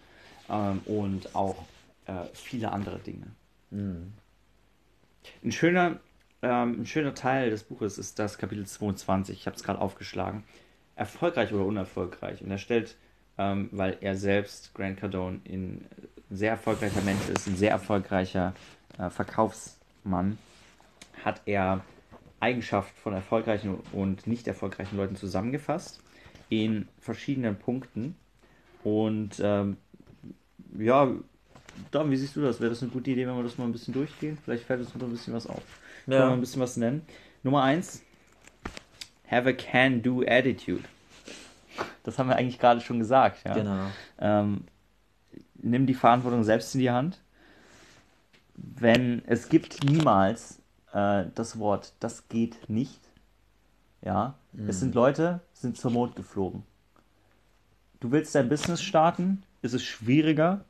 ähm, 0.49 0.81
und 0.85 1.35
auch 1.35 1.63
äh, 2.05 2.13
viele 2.33 2.71
andere 2.71 2.99
Dinge. 2.99 3.27
Mhm. 3.71 4.13
Ein 5.43 5.51
schöner 5.51 5.99
ähm, 6.43 6.81
ein 6.81 6.85
schöner 6.85 7.15
Teil 7.15 7.49
des 7.49 7.63
Buches 7.63 7.97
ist 7.97 8.19
das 8.19 8.37
Kapitel 8.37 8.67
22. 8.67 9.39
Ich 9.39 9.47
habe 9.47 9.55
es 9.55 9.63
gerade 9.63 9.79
aufgeschlagen. 9.79 10.43
Erfolgreich 10.95 11.53
oder 11.53 11.65
unerfolgreich. 11.65 12.41
Und 12.41 12.51
er 12.51 12.57
stellt, 12.57 12.97
ähm, 13.37 13.69
weil 13.71 13.97
er 14.01 14.17
selbst, 14.17 14.73
Grant 14.73 14.99
Cardone, 14.99 15.39
ein 15.47 15.85
sehr 16.29 16.51
erfolgreicher 16.51 17.01
Mensch 17.01 17.29
ist, 17.29 17.47
ein 17.47 17.55
sehr 17.55 17.71
erfolgreicher 17.71 18.53
äh, 18.99 19.09
Verkaufsmann, 19.09 20.37
hat 21.23 21.41
er 21.45 21.81
Eigenschaften 22.41 22.99
von 23.01 23.13
erfolgreichen 23.13 23.79
und 23.93 24.27
nicht 24.27 24.45
erfolgreichen 24.45 24.97
Leuten 24.97 25.15
zusammengefasst 25.15 26.01
in 26.49 26.89
verschiedenen 26.99 27.57
Punkten. 27.57 28.17
Und 28.83 29.39
ähm, 29.41 29.77
ja, 30.77 31.11
Dom, 31.91 32.11
wie 32.11 32.17
siehst 32.17 32.35
du 32.35 32.41
das? 32.41 32.59
Wäre 32.59 32.69
das 32.69 32.81
eine 32.81 32.91
gute 32.91 33.11
Idee, 33.11 33.27
wenn 33.27 33.35
wir 33.35 33.43
das 33.43 33.57
mal 33.57 33.65
ein 33.65 33.71
bisschen 33.71 33.93
durchgehen? 33.93 34.37
Vielleicht 34.43 34.65
fällt 34.65 34.81
uns 34.81 34.93
noch 34.93 35.03
ein 35.03 35.11
bisschen 35.11 35.33
was 35.33 35.47
auf. 35.47 35.63
Ja. 36.07 36.19
Können 36.19 36.29
wir 36.29 36.33
ein 36.33 36.39
bisschen 36.41 36.61
was 36.61 36.77
nennen. 36.77 37.01
Nummer 37.43 37.63
eins. 37.63 38.01
Have 39.29 39.49
a 39.49 39.53
can-do 39.53 40.23
attitude. 40.27 40.83
Das 42.03 42.19
haben 42.19 42.29
wir 42.29 42.35
eigentlich 42.35 42.59
gerade 42.59 42.81
schon 42.81 42.99
gesagt. 42.99 43.43
Ja? 43.45 43.53
Genau. 43.53 43.85
Ähm, 44.19 44.65
nimm 45.55 45.87
die 45.87 45.93
Verantwortung 45.93 46.43
selbst 46.43 46.75
in 46.75 46.81
die 46.81 46.91
Hand. 46.91 47.21
Wenn 48.55 49.23
es 49.25 49.49
gibt 49.49 49.83
niemals 49.83 50.59
äh, 50.93 51.25
das 51.33 51.57
Wort, 51.57 51.93
das 51.99 52.27
geht 52.27 52.69
nicht. 52.69 52.99
Ja, 54.01 54.35
mhm. 54.51 54.69
es 54.69 54.79
sind 54.79 54.93
Leute, 54.95 55.39
sind 55.53 55.77
zur 55.77 55.91
Mond 55.91 56.15
geflogen. 56.15 56.63
Du 57.99 58.11
willst 58.11 58.35
dein 58.35 58.49
Business 58.49 58.81
starten, 58.81 59.43
ist 59.63 59.73
es 59.73 59.83
schwieriger, 59.83 60.63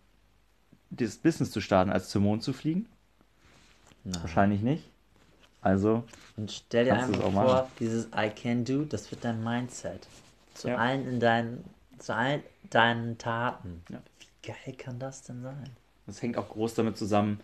das 0.91 1.17
Business 1.17 1.51
zu 1.51 1.59
starten, 1.59 1.91
als 1.91 2.09
zum 2.09 2.23
Mond 2.23 2.43
zu 2.43 2.53
fliegen? 2.53 2.87
Nein. 4.03 4.21
Wahrscheinlich 4.21 4.61
nicht. 4.61 4.89
Also. 5.61 6.03
Und 6.37 6.51
stell 6.51 6.85
dir 6.85 6.93
einfach 6.93 7.31
vor, 7.31 7.69
dieses 7.79 8.07
I 8.15 8.29
can 8.29 8.63
do, 8.63 8.83
das 8.83 9.09
wird 9.11 9.23
dein 9.25 9.43
Mindset. 9.43 10.07
Zu 10.53 10.69
ja. 10.69 10.77
allen 10.77 11.07
in 11.07 11.19
deinen, 11.19 11.63
zu 11.97 12.13
allen 12.13 12.43
deinen 12.69 13.17
Taten. 13.17 13.81
Ja. 13.89 14.01
Wie 14.19 14.51
geil 14.51 14.75
kann 14.77 14.99
das 14.99 15.23
denn 15.23 15.41
sein? 15.41 15.69
Das 16.05 16.21
hängt 16.21 16.37
auch 16.37 16.49
groß 16.49 16.75
damit 16.75 16.97
zusammen, 16.97 17.39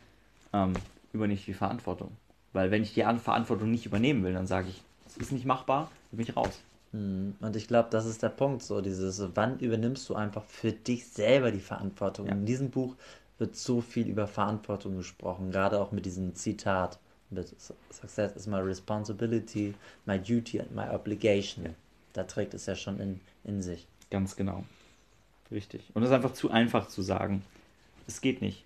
ähm, 0.53 0.73
übernehme 1.13 1.39
ich 1.39 1.45
die 1.45 1.53
Verantwortung. 1.53 2.11
Weil 2.53 2.71
wenn 2.71 2.83
ich 2.83 2.93
die 2.93 3.01
Verantwortung 3.01 3.71
nicht 3.71 3.85
übernehmen 3.85 4.23
will, 4.23 4.33
dann 4.33 4.47
sage 4.47 4.69
ich, 4.69 4.81
es 5.07 5.17
ist 5.17 5.31
nicht 5.31 5.45
machbar, 5.45 5.89
bin 6.11 6.21
ich 6.21 6.35
raus. 6.35 6.59
Hm, 6.91 7.35
und 7.39 7.55
ich 7.55 7.67
glaube, 7.67 7.89
das 7.91 8.05
ist 8.05 8.23
der 8.23 8.29
Punkt, 8.29 8.63
so 8.63 8.81
dieses, 8.81 9.23
wann 9.35 9.59
übernimmst 9.59 10.09
du 10.09 10.15
einfach 10.15 10.43
für 10.43 10.71
dich 10.71 11.07
selber 11.07 11.51
die 11.51 11.59
Verantwortung? 11.59 12.27
Ja. 12.27 12.33
In 12.33 12.45
diesem 12.45 12.71
Buch 12.71 12.95
wird 13.37 13.55
so 13.55 13.81
viel 13.81 14.07
über 14.07 14.27
Verantwortung 14.27 14.97
gesprochen, 14.97 15.51
gerade 15.51 15.79
auch 15.79 15.91
mit 15.91 16.05
diesem 16.05 16.35
Zitat. 16.35 16.99
Success 17.91 18.35
is 18.35 18.47
my 18.47 18.57
responsibility, 18.57 19.75
my 20.05 20.17
duty 20.17 20.59
and 20.59 20.73
my 20.75 20.89
obligation. 20.89 21.65
Ja. 21.65 21.71
Da 22.13 22.23
trägt 22.23 22.55
es 22.55 22.65
ja 22.65 22.75
schon 22.75 22.99
in, 22.99 23.21
in 23.43 23.61
sich. 23.61 23.87
Ganz 24.09 24.35
genau. 24.35 24.63
Richtig. 25.51 25.83
Und 25.93 26.01
es 26.03 26.09
ist 26.09 26.15
einfach 26.15 26.33
zu 26.33 26.49
einfach 26.49 26.87
zu 26.87 27.03
sagen, 27.03 27.43
es 28.07 28.21
geht 28.21 28.41
nicht. 28.41 28.65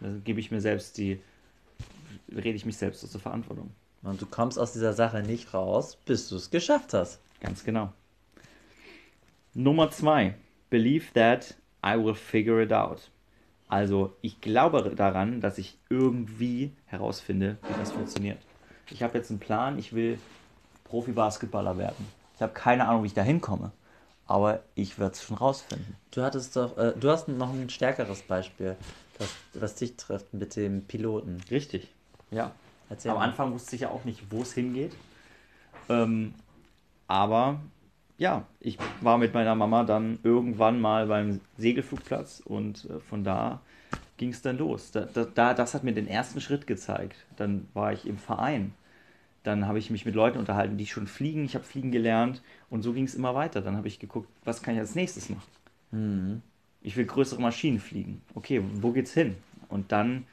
Dann 0.00 0.22
gebe 0.24 0.40
ich 0.40 0.50
mir 0.50 0.60
selbst 0.60 0.98
die, 0.98 1.20
rede 2.28 2.56
ich 2.56 2.66
mich 2.66 2.76
selbst 2.76 3.04
aus 3.04 3.12
der 3.12 3.20
Verantwortung. 3.20 3.70
Und 4.02 4.20
du 4.20 4.26
kommst 4.26 4.58
aus 4.58 4.72
dieser 4.72 4.92
Sache 4.92 5.22
nicht 5.22 5.54
raus, 5.54 5.96
bis 6.04 6.28
du 6.28 6.36
es 6.36 6.50
geschafft 6.50 6.92
hast. 6.92 7.20
Ganz 7.40 7.64
genau. 7.64 7.92
Nummer 9.54 9.90
zwei. 9.90 10.34
Believe 10.70 11.12
that 11.14 11.54
I 11.84 11.96
will 11.96 12.14
figure 12.14 12.62
it 12.62 12.72
out. 12.72 13.10
Also 13.68 14.16
ich 14.20 14.40
glaube 14.40 14.92
daran, 14.94 15.40
dass 15.40 15.58
ich 15.58 15.78
irgendwie 15.88 16.72
herausfinde, 16.86 17.56
wie 17.62 17.78
das 17.78 17.92
funktioniert. 17.92 18.38
Ich 18.90 19.02
habe 19.02 19.18
jetzt 19.18 19.30
einen 19.30 19.40
Plan, 19.40 19.78
ich 19.78 19.92
will 19.92 20.18
Profi-Basketballer 20.84 21.76
werden. 21.78 22.06
Ich 22.36 22.42
habe 22.42 22.52
keine 22.52 22.86
Ahnung, 22.86 23.02
wie 23.02 23.08
ich 23.08 23.14
da 23.14 23.22
hinkomme, 23.22 23.72
aber 24.26 24.62
ich 24.74 24.98
werde 24.98 25.12
es 25.12 25.22
schon 25.22 25.36
rausfinden. 25.36 25.96
Du 26.12 26.22
hattest 26.22 26.54
doch, 26.54 26.76
äh, 26.78 26.92
du 26.98 27.10
hast 27.10 27.28
noch 27.28 27.52
ein 27.52 27.70
stärkeres 27.70 28.22
Beispiel, 28.22 28.76
das, 29.18 29.34
was 29.54 29.74
dich 29.74 29.96
trifft 29.96 30.32
mit 30.34 30.54
dem 30.54 30.82
Piloten. 30.82 31.42
Richtig, 31.50 31.88
ja. 32.30 32.52
Erzähl 32.88 33.10
Am 33.10 33.18
mal. 33.18 33.24
Anfang 33.24 33.52
wusste 33.52 33.74
ich 33.74 33.82
ja 33.82 33.90
auch 33.90 34.04
nicht, 34.04 34.30
wo 34.30 34.42
es 34.42 34.52
hingeht. 34.52 34.92
Ähm, 35.88 36.34
aber 37.06 37.60
ja, 38.18 38.46
ich 38.60 38.78
war 39.00 39.18
mit 39.18 39.34
meiner 39.34 39.54
Mama 39.54 39.84
dann 39.84 40.18
irgendwann 40.22 40.80
mal 40.80 41.06
beim 41.06 41.40
Segelflugplatz 41.58 42.40
und 42.44 42.86
äh, 42.86 43.00
von 43.00 43.24
da 43.24 43.60
ging 44.16 44.30
es 44.30 44.42
dann 44.42 44.58
los. 44.58 44.90
Da, 44.90 45.04
da, 45.04 45.54
das 45.54 45.74
hat 45.74 45.84
mir 45.84 45.92
den 45.92 46.08
ersten 46.08 46.40
Schritt 46.40 46.66
gezeigt. 46.66 47.26
Dann 47.36 47.68
war 47.74 47.92
ich 47.92 48.06
im 48.06 48.16
Verein. 48.16 48.72
Dann 49.42 49.66
habe 49.66 49.78
ich 49.78 49.90
mich 49.90 50.06
mit 50.06 50.14
Leuten 50.14 50.38
unterhalten, 50.38 50.78
die 50.78 50.86
schon 50.86 51.06
fliegen. 51.06 51.44
Ich 51.44 51.54
habe 51.54 51.64
fliegen 51.64 51.92
gelernt 51.92 52.42
und 52.70 52.82
so 52.82 52.92
ging 52.92 53.04
es 53.04 53.14
immer 53.14 53.34
weiter. 53.34 53.60
Dann 53.60 53.76
habe 53.76 53.88
ich 53.88 53.98
geguckt, 53.98 54.28
was 54.44 54.62
kann 54.62 54.74
ich 54.74 54.80
als 54.80 54.94
nächstes 54.94 55.28
machen. 55.28 55.42
Mhm. 55.90 56.42
Ich 56.82 56.96
will 56.96 57.04
größere 57.04 57.40
Maschinen 57.40 57.78
fliegen. 57.78 58.22
Okay, 58.34 58.62
wo 58.80 58.92
geht's 58.92 59.12
hin? 59.12 59.36
Und 59.68 59.92
dann 59.92 60.24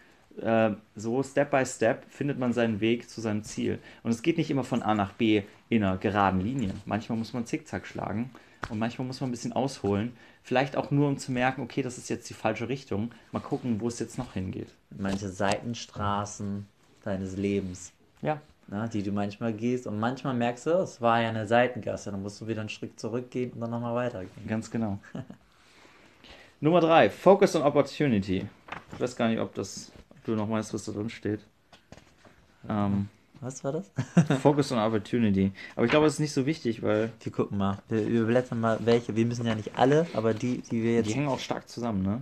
äh, 0.41 0.71
so 0.95 1.21
Step 1.23 1.51
by 1.51 1.65
Step 1.65 2.05
findet 2.09 2.39
man 2.39 2.53
seinen 2.53 2.81
Weg 2.81 3.09
zu 3.09 3.21
seinem 3.21 3.43
Ziel. 3.43 3.79
Und 4.03 4.11
es 4.11 4.21
geht 4.21 4.37
nicht 4.37 4.49
immer 4.49 4.63
von 4.63 4.81
A 4.81 4.95
nach 4.95 5.13
B 5.13 5.43
in 5.69 5.83
einer 5.83 5.97
geraden 5.97 6.41
Linie. 6.41 6.73
Manchmal 6.85 7.17
muss 7.17 7.33
man 7.33 7.45
Zickzack 7.45 7.85
schlagen 7.85 8.31
und 8.69 8.79
manchmal 8.79 9.07
muss 9.07 9.21
man 9.21 9.29
ein 9.29 9.31
bisschen 9.31 9.53
ausholen. 9.53 10.13
Vielleicht 10.43 10.75
auch 10.75 10.91
nur, 10.91 11.07
um 11.07 11.17
zu 11.17 11.31
merken, 11.31 11.61
okay, 11.61 11.81
das 11.81 11.97
ist 11.97 12.09
jetzt 12.09 12.29
die 12.29 12.33
falsche 12.33 12.67
Richtung. 12.69 13.11
Mal 13.31 13.39
gucken, 13.39 13.79
wo 13.79 13.87
es 13.87 13.99
jetzt 13.99 14.17
noch 14.17 14.33
hingeht. 14.33 14.67
Manche 14.89 15.29
Seitenstraßen 15.29 16.67
deines 17.03 17.37
Lebens, 17.37 17.91
Ja, 18.21 18.41
ne, 18.67 18.89
die 18.91 19.03
du 19.03 19.11
manchmal 19.11 19.53
gehst 19.53 19.87
und 19.87 19.99
manchmal 19.99 20.33
merkst 20.33 20.65
du, 20.65 20.77
oh, 20.77 20.81
es 20.81 21.01
war 21.01 21.21
ja 21.21 21.29
eine 21.29 21.47
Seitengasse, 21.47 22.11
dann 22.11 22.21
musst 22.21 22.39
du 22.41 22.47
wieder 22.47 22.61
einen 22.61 22.69
Schritt 22.69 22.99
zurückgehen 22.99 23.51
und 23.51 23.61
dann 23.61 23.71
nochmal 23.71 23.95
weitergehen. 23.95 24.47
ganz 24.47 24.69
genau. 24.71 24.99
Nummer 26.61 26.79
drei, 26.79 27.09
Focus 27.09 27.57
on 27.57 27.63
Opportunity. 27.63 28.47
Ich 28.93 28.99
weiß 28.99 29.15
gar 29.17 29.27
nicht, 29.27 29.39
ob 29.39 29.53
das, 29.53 29.91
du 30.23 30.35
noch 30.35 30.49
weißt, 30.49 30.73
was 30.73 30.85
da 30.85 30.91
drin 30.91 31.09
steht. 31.09 31.41
Ähm, 32.69 33.09
Was 33.41 33.63
war 33.63 33.73
das? 33.73 33.91
Focus 34.41 34.71
on 34.71 34.79
Opportunity. 34.79 35.51
Aber 35.75 35.85
ich 35.85 35.91
glaube, 35.91 36.05
das 36.05 36.13
ist 36.13 36.19
nicht 36.19 36.33
so 36.33 36.45
wichtig, 36.45 36.81
weil 36.81 37.11
Wir 37.21 37.31
gucken 37.31 37.57
mal. 37.57 37.79
Wir 37.89 38.05
überblättern 38.05 38.59
mal 38.59 38.79
welche. 38.81 39.15
Wir 39.15 39.25
müssen 39.25 39.45
ja 39.45 39.55
nicht 39.55 39.77
alle, 39.77 40.07
aber 40.13 40.33
die, 40.33 40.59
die 40.71 40.83
wir 40.83 40.95
jetzt. 40.95 41.09
die 41.09 41.13
hängen 41.13 41.27
auch 41.27 41.39
stark 41.39 41.67
zusammen, 41.67 42.03
ne? 42.03 42.21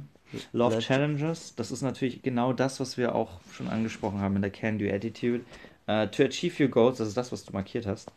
Love 0.53 0.79
Challenges, 0.79 1.55
das 1.55 1.71
ist 1.71 1.81
natürlich 1.81 2.21
genau 2.21 2.53
das, 2.53 2.79
was 2.79 2.97
wir 2.97 3.15
auch 3.15 3.41
schon 3.51 3.67
angesprochen 3.67 4.21
haben 4.21 4.35
in 4.35 4.41
der 4.41 4.51
Can-Do 4.51 4.85
Attitude. 4.85 5.41
Uh, 5.87 6.05
to 6.05 6.23
achieve 6.23 6.61
your 6.61 6.69
goals, 6.69 6.99
das 6.99 7.09
ist 7.09 7.17
das, 7.17 7.31
was 7.31 7.43
du 7.43 7.51
markiert 7.51 7.85
hast. 7.85 8.11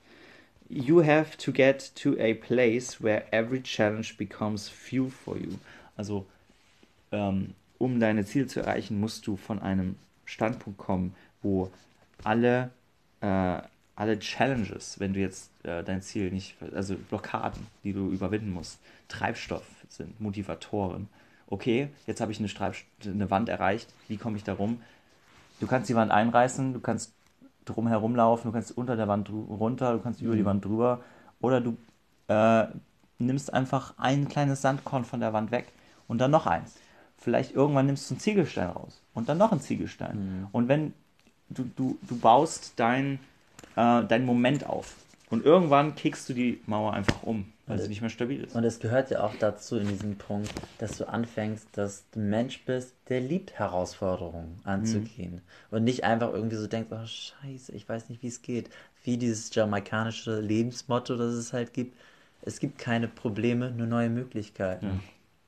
You 0.69 1.03
have 1.03 1.37
to 1.39 1.53
get 1.53 1.95
to 1.97 2.15
a 2.21 2.35
place 2.35 3.03
where 3.03 3.25
every 3.33 3.63
challenge 3.63 4.15
becomes 4.17 4.69
fuel 4.69 5.11
for 5.11 5.37
you. 5.37 5.59
Also, 5.97 6.27
ähm, 7.11 7.55
um 7.79 8.01
deine 8.01 8.25
Ziele 8.25 8.47
zu 8.47 8.61
erreichen, 8.61 9.01
musst 9.01 9.27
du 9.27 9.37
von 9.37 9.61
einem 9.61 9.97
Standpunkt 10.25 10.79
kommen, 10.79 11.15
wo 11.43 11.71
alle, 12.23 12.71
äh, 13.21 13.59
alle 13.97 14.19
Challenges, 14.19 14.99
wenn 15.01 15.13
du 15.13 15.21
jetzt 15.21 15.51
äh, 15.65 15.83
dein 15.83 16.03
Ziel 16.03 16.31
nicht, 16.31 16.57
also 16.75 16.97
Blockaden, 16.97 17.67
die 17.83 17.93
du 17.93 18.11
überwinden 18.11 18.53
musst, 18.53 18.79
Treibstoff 19.09 19.67
sind, 19.89 20.21
Motivatoren. 20.21 21.09
Okay, 21.47 21.89
jetzt 22.07 22.21
habe 22.21 22.33
ich 22.33 22.39
eine, 22.39 22.73
eine 23.05 23.31
Wand 23.31 23.49
erreicht, 23.49 23.93
wie 24.09 24.17
komme 24.17 24.37
ich 24.37 24.45
da 24.45 24.55
rum? 24.55 24.81
Du 25.61 25.67
kannst 25.67 25.89
die 25.89 25.95
Wand 25.95 26.11
einreißen, 26.11 26.73
du 26.73 26.81
kannst 26.81 27.13
drum 27.65 27.87
herumlaufen, 27.87 28.51
du 28.51 28.53
kannst 28.53 28.77
unter 28.77 28.97
der 28.97 29.09
Wand 29.09 29.31
runter, 29.31 29.93
du 29.93 30.01
kannst 30.01 30.21
über 30.21 30.37
die 30.37 30.45
Wand 30.45 30.65
drüber 30.65 31.01
oder 31.41 31.61
du 31.61 31.77
äh, 32.29 32.67
nimmst 33.19 33.53
einfach 33.53 33.95
ein 33.99 34.29
kleines 34.29 34.63
Sandkorn 34.63 35.05
von 35.05 35.21
der 35.21 35.33
Wand 35.33 35.51
weg 35.51 35.73
und 36.09 36.19
dann 36.19 36.31
noch 36.31 36.47
eins. 36.47 36.75
Vielleicht 37.25 37.55
irgendwann 37.55 37.87
nimmst 37.87 38.11
du 38.11 38.15
einen 38.15 38.21
Ziegelstein 38.21 38.69
raus 38.69 39.01
und 39.15 39.31
dann 39.31 39.39
noch 39.39 39.51
einen 39.51 39.63
Ziegelstein. 39.63 40.47
Und 40.53 40.69
wenn 40.69 40.93
du, 41.49 41.65
du, 41.75 41.97
du 42.07 42.19
baust 42.19 42.75
dein, 42.77 43.19
äh, 43.77 44.05
dein 44.05 44.27
Moment 44.27 44.67
auf 44.67 44.95
und 45.31 45.43
irgendwann 45.47 45.95
kickst 45.95 46.29
du 46.29 46.35
die 46.35 46.61
Mauer 46.67 46.93
einfach 46.93 47.23
um, 47.23 47.47
weil 47.67 47.79
sie 47.79 47.89
nicht 47.89 48.03
mehr 48.03 48.11
stabil 48.11 48.45
ist. 48.45 48.55
Und 48.55 48.65
es 48.65 48.79
gehört 48.79 49.11
ja 49.11 49.25
auch 49.25 49.35
dazu 49.41 49.79
in 49.79 49.89
diesem 49.89 50.17
Punkt, 50.17 50.53
dass 50.77 50.99
du 50.99 51.09
anfängst, 51.09 51.67
dass 51.73 52.05
du 52.11 52.21
ein 52.21 52.29
Mensch 52.29 52.63
bist, 52.67 52.95
der 53.09 53.23
liebt 53.23 53.55
Herausforderungen 53.59 54.61
anzugehen. 54.65 55.41
Und 55.71 55.85
nicht 55.85 56.05
einfach 56.05 56.31
irgendwie 56.31 56.57
so 56.57 56.67
denkst, 56.67 56.91
oh 56.93 57.07
scheiße, 57.07 57.73
ich 57.73 57.89
weiß 57.89 58.11
nicht, 58.11 58.23
wie 58.23 58.29
es 58.29 58.43
geht. 58.43 58.69
Wie 59.03 59.17
dieses 59.17 59.55
jamaikanische 59.55 60.41
Lebensmotto, 60.41 61.17
das 61.17 61.33
es 61.33 61.55
halt 61.55 61.73
gibt. 61.73 61.97
Es 62.43 62.61
gibt 62.61 62.77
keine 62.77 63.09
Probleme, 63.09 63.71
nur 63.71 63.87
neue 63.87 64.11
Möglichkeiten. 64.11 65.01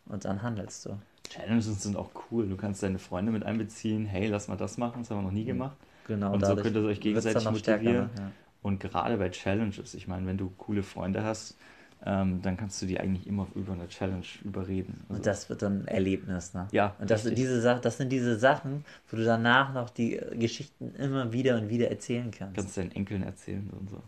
Und 0.07 0.25
dann 0.25 0.41
handelst 0.41 0.87
du. 0.87 0.99
Challenges 1.29 1.83
sind 1.83 1.97
auch 1.97 2.11
cool. 2.31 2.49
Du 2.49 2.57
kannst 2.57 2.83
deine 2.83 2.99
Freunde 2.99 3.33
mit 3.33 3.45
einbeziehen. 3.45 4.07
Hey, 4.07 4.29
lass 4.29 4.49
mal 4.49 4.57
das 4.57 4.79
machen, 4.79 5.03
das 5.03 5.11
haben 5.11 5.19
wir 5.19 5.23
noch 5.23 5.33
nie 5.33 5.45
gemacht. 5.45 5.77
Genau, 6.07 6.33
Und 6.35 6.45
so 6.45 6.55
könnt 6.57 6.77
ihr 6.77 6.85
euch 6.85 7.01
gegenseitig 7.01 7.43
stärker, 7.43 7.51
motivieren. 7.83 8.07
ne? 8.07 8.11
Ja. 8.19 8.31
Und 8.63 8.81
gerade 8.81 9.17
bei 9.17 9.29
Challenges, 9.31 9.95
ich 9.95 10.09
meine, 10.09 10.27
wenn 10.27 10.39
du 10.39 10.51
coole 10.57 10.83
Freunde 10.83 11.23
hast, 11.25 11.57
ähm, 12.05 12.43
dann 12.43 12.57
kannst 12.57 12.81
du 12.83 12.87
die 12.87 13.01
eigentlich 13.01 13.27
immer 13.27 13.47
über 13.55 13.73
eine 13.73 13.89
Challenge 13.89 14.25
überreden. 14.45 15.01
Also, 15.09 15.19
Und 15.19 15.27
das 15.27 15.49
wird 15.49 15.63
dann 15.63 15.83
ein 15.83 15.89
Erlebnis, 15.89 16.53
ne? 16.55 16.69
Ja, 16.73 16.95
Und 17.01 17.11
das, 17.11 17.23
sind 17.23 17.37
diese 17.39 17.61
Sa 17.61 17.75
das 17.79 17.97
sind 17.97 18.11
diese 18.11 18.39
Sachen, 18.39 18.85
wo 19.09 19.17
du 19.17 19.25
danach 19.25 19.73
noch 19.73 19.91
die 19.91 20.17
äh, 20.17 20.37
Geschichten 20.37 20.95
immer 20.97 21.33
wieder 21.33 21.57
und 21.59 21.69
wieder 21.69 21.91
erzählen 21.91 22.31
kannst. 22.31 22.55
kannst 22.57 22.77
deinen 22.77 22.93
Enkeln 22.93 23.23
erzählen 23.23 23.69
und 23.79 23.91
so. 23.91 24.03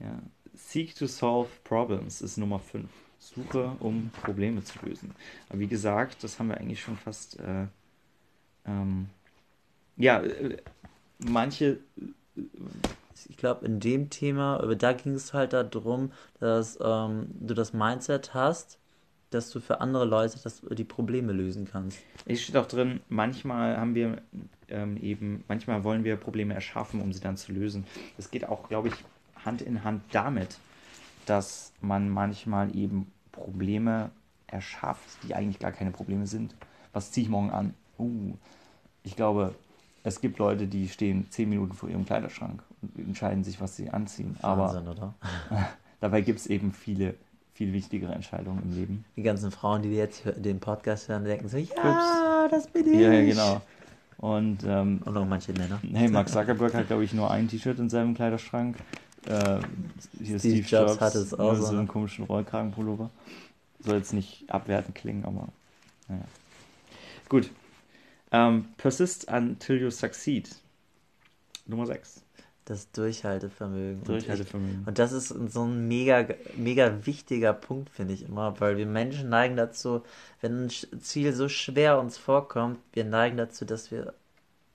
Ja. 0.00 0.18
Seek 0.54 0.94
to 0.94 1.06
solve 1.06 1.48
problems 1.64 2.20
ist 2.20 2.36
Nummer 2.36 2.58
5. 2.58 2.88
Suche, 3.24 3.72
um 3.80 4.10
Probleme 4.22 4.62
zu 4.62 4.78
lösen. 4.84 5.14
Aber 5.48 5.58
wie 5.58 5.66
gesagt, 5.66 6.22
das 6.22 6.38
haben 6.38 6.48
wir 6.48 6.58
eigentlich 6.58 6.80
schon 6.80 6.96
fast. 6.96 7.38
Äh, 7.40 7.66
ähm, 8.66 9.08
ja, 9.96 10.20
äh, 10.20 10.58
manche. 11.18 11.78
Ich 13.28 13.36
glaube, 13.36 13.64
in 13.64 13.80
dem 13.80 14.10
Thema, 14.10 14.60
aber 14.60 14.74
da 14.76 14.92
ging 14.92 15.14
es 15.14 15.32
halt 15.32 15.52
darum, 15.52 16.12
dass 16.40 16.78
ähm, 16.82 17.28
du 17.40 17.54
das 17.54 17.72
Mindset 17.72 18.34
hast, 18.34 18.78
dass 19.30 19.50
du 19.50 19.60
für 19.60 19.80
andere 19.80 20.04
Leute 20.04 20.38
das, 20.42 20.62
die 20.70 20.84
Probleme 20.84 21.32
lösen 21.32 21.66
kannst. 21.70 21.98
Es 22.26 22.42
steht 22.42 22.56
auch 22.56 22.66
drin, 22.66 23.00
manchmal 23.08 23.76
haben 23.76 23.94
wir 23.94 24.20
ähm, 24.68 24.96
eben, 24.96 25.44
manchmal 25.48 25.84
wollen 25.84 26.04
wir 26.04 26.16
Probleme 26.16 26.54
erschaffen, 26.54 27.00
um 27.00 27.12
sie 27.12 27.20
dann 27.20 27.36
zu 27.36 27.52
lösen. 27.52 27.86
Das 28.16 28.30
geht 28.30 28.48
auch, 28.48 28.68
glaube 28.68 28.88
ich, 28.88 28.94
Hand 29.44 29.62
in 29.62 29.84
Hand 29.84 30.02
damit, 30.10 30.58
dass 31.26 31.72
man 31.80 32.08
manchmal 32.08 32.74
eben 32.76 33.10
Probleme 33.34 34.10
erschafft, 34.46 35.18
die 35.24 35.34
eigentlich 35.34 35.58
gar 35.58 35.72
keine 35.72 35.90
Probleme 35.90 36.26
sind. 36.26 36.54
Was 36.92 37.10
ziehe 37.10 37.24
ich 37.24 37.30
morgen 37.30 37.50
an? 37.50 37.74
Uh, 37.98 38.34
ich 39.02 39.16
glaube, 39.16 39.54
es 40.04 40.20
gibt 40.20 40.38
Leute, 40.38 40.66
die 40.66 40.88
stehen 40.88 41.26
zehn 41.30 41.48
Minuten 41.48 41.72
vor 41.72 41.88
ihrem 41.88 42.04
Kleiderschrank 42.04 42.62
und 42.82 42.98
entscheiden 42.98 43.42
sich, 43.42 43.60
was 43.60 43.76
sie 43.76 43.90
anziehen. 43.90 44.36
Aber 44.42 44.68
Wahnsinn, 44.68 44.88
oder? 44.88 45.14
dabei 46.00 46.20
gibt 46.20 46.38
es 46.40 46.46
eben 46.46 46.72
viele, 46.72 47.14
viel 47.54 47.72
wichtigere 47.72 48.12
Entscheidungen 48.12 48.62
im 48.62 48.72
Leben. 48.72 49.04
Die 49.16 49.22
ganzen 49.22 49.50
Frauen, 49.50 49.82
die 49.82 49.90
jetzt 49.90 50.22
den 50.36 50.60
Podcast 50.60 51.08
hören, 51.08 51.24
denken 51.24 51.48
so, 51.48 51.56
ja, 51.56 52.48
das 52.50 52.68
bin 52.68 52.86
ich. 52.86 53.00
Ja, 53.00 53.12
ja, 53.12 53.24
genau. 53.24 53.62
Und 54.18 54.62
ähm, 54.64 55.00
Und 55.04 55.16
auch 55.16 55.26
manche 55.26 55.52
Männer. 55.52 55.80
Hey, 55.92 56.08
Mark 56.08 56.28
Zuckerberg 56.28 56.72
hat, 56.74 56.86
glaube 56.86 57.04
ich, 57.04 57.12
nur 57.12 57.30
ein 57.30 57.48
T-Shirt 57.48 57.78
in 57.78 57.90
seinem 57.90 58.14
Kleiderschrank. 58.14 58.76
Äh, 59.26 59.60
hier 60.22 60.38
Steve 60.38 60.66
Jobs 60.66 61.00
hatte 61.00 61.18
es 61.18 61.34
auch 61.34 61.54
so, 61.54 61.66
so 61.66 61.72
ne? 61.72 61.78
einen 61.80 61.88
komischen 61.88 62.24
Rollkragenpullover. 62.24 63.10
Soll 63.80 63.96
jetzt 63.96 64.12
nicht 64.12 64.50
abwertend 64.50 64.94
klingen, 64.94 65.24
aber 65.24 65.48
naja. 66.08 66.24
Gut. 67.28 67.50
Ähm, 68.32 68.66
persist 68.76 69.30
until 69.30 69.80
you 69.80 69.90
succeed. 69.90 70.50
Nummer 71.66 71.86
6. 71.86 72.22
Das 72.64 72.90
Durchhaltevermögen. 72.92 73.98
Und 73.98 74.08
Durchhaltevermögen. 74.08 74.80
Ich, 74.82 74.86
und 74.88 74.98
das 74.98 75.12
ist 75.12 75.28
so 75.28 75.64
ein 75.64 75.86
mega, 75.86 76.26
mega 76.56 77.06
wichtiger 77.06 77.52
Punkt, 77.52 77.90
finde 77.90 78.14
ich 78.14 78.26
immer, 78.26 78.58
weil 78.58 78.78
wir 78.78 78.86
Menschen 78.86 79.28
neigen 79.28 79.56
dazu, 79.56 80.02
wenn 80.40 80.66
ein 80.66 80.70
Ziel 80.70 81.34
so 81.34 81.48
schwer 81.48 81.98
uns 81.98 82.16
vorkommt, 82.16 82.78
wir 82.94 83.04
neigen 83.04 83.36
dazu, 83.36 83.64
dass 83.64 83.90
wir 83.90 84.14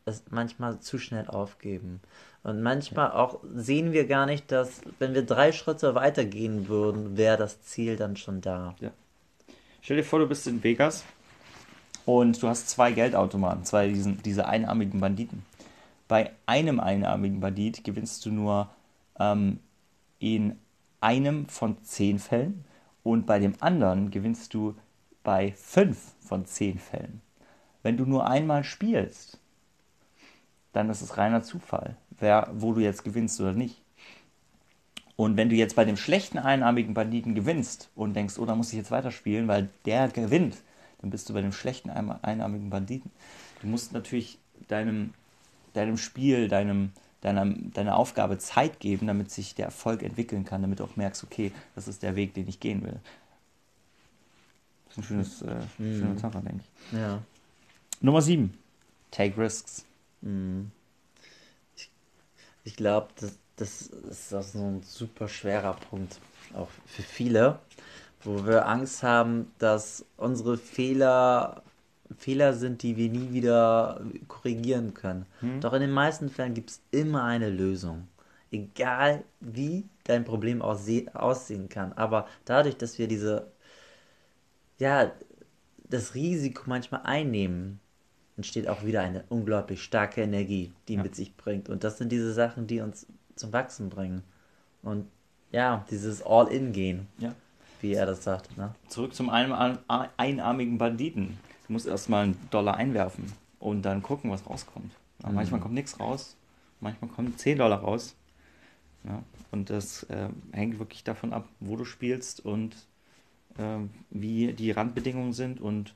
es 0.06 0.24
manchmal 0.30 0.80
zu 0.80 1.00
schnell 1.00 1.28
aufgeben. 1.28 2.00
Und 2.44 2.62
manchmal 2.62 3.12
auch 3.12 3.40
sehen 3.54 3.92
wir 3.92 4.08
gar 4.08 4.26
nicht, 4.26 4.52
dass, 4.52 4.82
wenn 4.98 5.14
wir 5.14 5.26
drei 5.26 5.52
Schritte 5.52 5.94
weitergehen 5.96 6.68
würden, 6.68 7.18
wäre 7.18 7.38
das 7.38 7.62
Ziel 7.62 7.98
dann 7.98 8.16
schon 8.16 8.42
da. 8.42 8.76
Stell 9.82 9.98
dir 9.98 10.04
vor, 10.04 10.20
du 10.20 10.28
bist 10.28 10.48
in 10.48 10.64
Vegas 10.64 11.04
und 12.06 12.42
du 12.42 12.48
hast 12.48 12.70
zwei 12.70 12.92
Geldautomaten, 12.92 13.66
zwei 13.66 13.90
diesen, 13.90 14.22
diese 14.24 14.48
einarmigen 14.48 15.00
Banditen. 15.00 15.44
Bei 16.08 16.32
einem 16.46 16.80
einarmigen 16.80 17.40
Bandit 17.40 17.84
gewinnst 17.84 18.26
du 18.26 18.32
nur 18.32 18.70
ähm, 19.20 19.60
in 20.20 20.58
einem 21.02 21.48
von 21.48 21.84
zehn 21.84 22.20
Fällen 22.20 22.66
und 23.04 23.26
bei 23.26 23.40
dem 23.40 23.54
anderen 23.60 24.12
gewinnst 24.12 24.54
du 24.54 24.76
bei 25.24 25.54
fünf 25.54 26.14
von 26.20 26.46
zehn 26.46 26.80
Fällen. 26.80 27.22
Wenn 27.84 27.98
du 27.98 28.06
nur 28.06 28.28
einmal 28.28 28.64
spielst, 28.64 29.39
dann 30.74 30.90
ist 30.90 31.02
es 31.02 31.18
reiner 31.18 31.42
Zufall, 31.44 31.96
wer, 32.20 32.50
wo 32.54 32.74
du 32.74 32.82
jetzt 32.82 33.04
gewinnst 33.04 33.40
oder 33.42 33.54
nicht. 33.54 33.82
Und 35.16 35.36
wenn 35.36 35.50
du 35.50 35.56
jetzt 35.56 35.76
bei 35.76 35.84
dem 35.84 35.98
schlechten 35.98 36.38
einarmigen 36.38 36.94
Banditen 36.94 37.36
gewinnst 37.36 37.90
und 37.96 38.14
denkst, 38.14 38.38
oh, 38.40 38.46
da 38.46 38.56
muss 38.56 38.70
ich 38.72 38.78
jetzt 38.78 38.92
weiterspielen, 38.92 39.48
weil 39.48 39.70
der 39.86 40.08
gewinnt, 40.08 40.58
dann 41.02 41.10
bist 41.10 41.28
du 41.30 41.34
bei 41.34 41.42
dem 41.42 41.52
schlechten 41.52 41.90
ein- 41.90 42.24
einarmigen 42.24 42.70
Banditen. 42.70 43.12
Du 43.62 43.68
musst 43.68 43.92
natürlich 43.92 44.38
deinem, 44.70 45.14
deinem 45.74 45.98
Spiel, 45.98 46.48
deinem, 46.48 46.92
deiner, 47.22 47.46
deiner 47.46 47.98
Aufgabe 47.98 48.38
Zeit 48.38 48.80
geben, 48.80 49.08
damit 49.08 49.30
sich 49.32 49.56
der 49.56 49.66
Erfolg 49.66 50.04
entwickeln 50.04 50.46
kann, 50.46 50.62
damit 50.62 50.80
du 50.80 50.86
auch 50.86 50.96
merkst, 50.96 51.24
okay, 51.24 51.52
das 51.76 51.90
ist 51.90 52.02
der 52.02 52.16
Weg, 52.16 52.34
den 52.34 52.48
ich 52.48 52.62
gehen 52.62 52.82
will. 52.84 53.00
Das 54.86 54.94
ist 54.94 54.98
ein 55.00 55.04
schönes, 55.04 55.42
äh, 55.42 55.62
schöne 55.78 56.14
Metapher, 56.14 56.42
denke 56.42 56.64
ich. 56.92 56.98
Ja. 56.98 57.22
Nummer 58.02 58.22
7. 58.22 58.54
Take 59.12 59.38
risks. 59.38 59.86
Mhm. 60.22 60.72
Ich 62.64 62.76
glaube, 62.76 63.08
das, 63.20 63.40
das 63.56 63.82
ist 63.82 64.34
auch 64.34 64.44
so 64.44 64.60
ein 64.60 64.84
super 64.84 65.28
schwerer 65.28 65.74
Punkt, 65.74 66.20
auch 66.54 66.70
für 66.86 67.02
viele, 67.02 67.60
wo 68.24 68.46
wir 68.46 68.68
Angst 68.68 69.02
haben, 69.02 69.52
dass 69.58 70.06
unsere 70.18 70.58
Fehler 70.58 71.64
Fehler 72.18 72.54
sind, 72.54 72.82
die 72.84 72.98
wir 72.98 73.10
nie 73.10 73.34
wieder 73.34 74.02
korrigieren 74.28 74.94
können. 74.94 75.26
Hm. 75.42 75.62
Doch 75.62 75.74
in 75.74 75.82
den 75.82 75.92
meisten 75.92 76.30
Fällen 76.30 76.54
gibt 76.54 76.72
es 76.72 76.82
immer 76.92 77.24
eine 77.24 77.50
Lösung. 77.50 78.08
Egal 78.52 79.24
wie 79.40 79.86
dein 80.06 80.26
Problem 80.26 80.62
aussehen 80.64 81.70
kann. 81.70 81.94
Aber 81.94 82.28
dadurch, 82.46 82.78
dass 82.78 82.98
wir 82.98 83.08
diese, 83.08 83.52
ja, 84.80 85.12
das 85.88 86.16
Risiko 86.16 86.64
manchmal 86.66 87.02
einnehmen, 87.04 87.80
entsteht 88.40 88.70
auch 88.70 88.86
wieder 88.86 89.02
eine 89.02 89.26
unglaublich 89.28 89.84
starke 89.84 90.22
Energie, 90.22 90.72
die 90.88 90.94
ja. 90.94 91.04
mit 91.04 91.14
sich 91.14 91.36
bringt. 91.36 91.68
Und 91.68 91.84
das 91.84 91.98
sind 91.98 92.10
diese 92.10 92.32
Sachen, 92.32 92.68
die 92.68 92.80
uns 92.80 93.06
zum 93.36 93.52
Wachsen 93.52 93.90
bringen. 93.90 94.24
Und 94.82 95.08
ja, 95.52 95.86
dieses 95.92 96.26
All-In-Gehen. 96.26 97.08
Ja. 97.18 97.36
Wie 97.82 97.94
er 97.94 98.06
das 98.06 98.24
sagt. 98.24 98.58
Ne? 98.58 98.74
Zurück 98.88 99.14
zum 99.14 99.30
einarmigen 99.30 100.78
Banditen. 100.78 101.38
Du 101.68 101.74
musst 101.74 101.86
erstmal 101.86 102.24
einen 102.24 102.50
Dollar 102.50 102.78
einwerfen 102.78 103.26
und 103.60 103.82
dann 103.82 104.02
gucken, 104.02 104.32
was 104.32 104.50
rauskommt. 104.50 104.94
Mhm. 105.26 105.36
Manchmal 105.36 105.60
kommt 105.60 105.74
nichts 105.74 106.00
raus, 106.00 106.38
manchmal 106.80 107.12
kommen 107.12 107.38
10 107.38 107.58
Dollar 107.58 107.80
raus. 107.80 108.16
Ja, 109.04 109.22
und 109.52 109.70
das 109.70 110.04
äh, 110.04 110.30
hängt 110.54 110.80
wirklich 110.80 111.04
davon 111.04 111.34
ab, 111.34 111.48
wo 111.60 111.76
du 111.76 111.84
spielst 111.84 112.46
und 112.46 112.76
äh, 113.58 113.80
wie 114.10 114.54
die 114.54 114.72
Randbedingungen 114.72 115.34
sind 115.34 115.60
und 115.60 115.94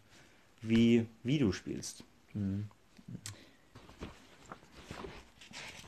wie, 0.62 1.06
wie 1.24 1.40
du 1.40 1.54
spielst. 1.54 2.04
Mhm. 2.34 2.66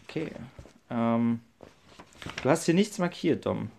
Okay. 0.07 0.31
Ähm, 0.89 1.41
du 2.41 2.49
hast 2.49 2.65
hier 2.65 2.73
nichts 2.73 2.97
markiert, 2.99 3.45
Dom. 3.45 3.69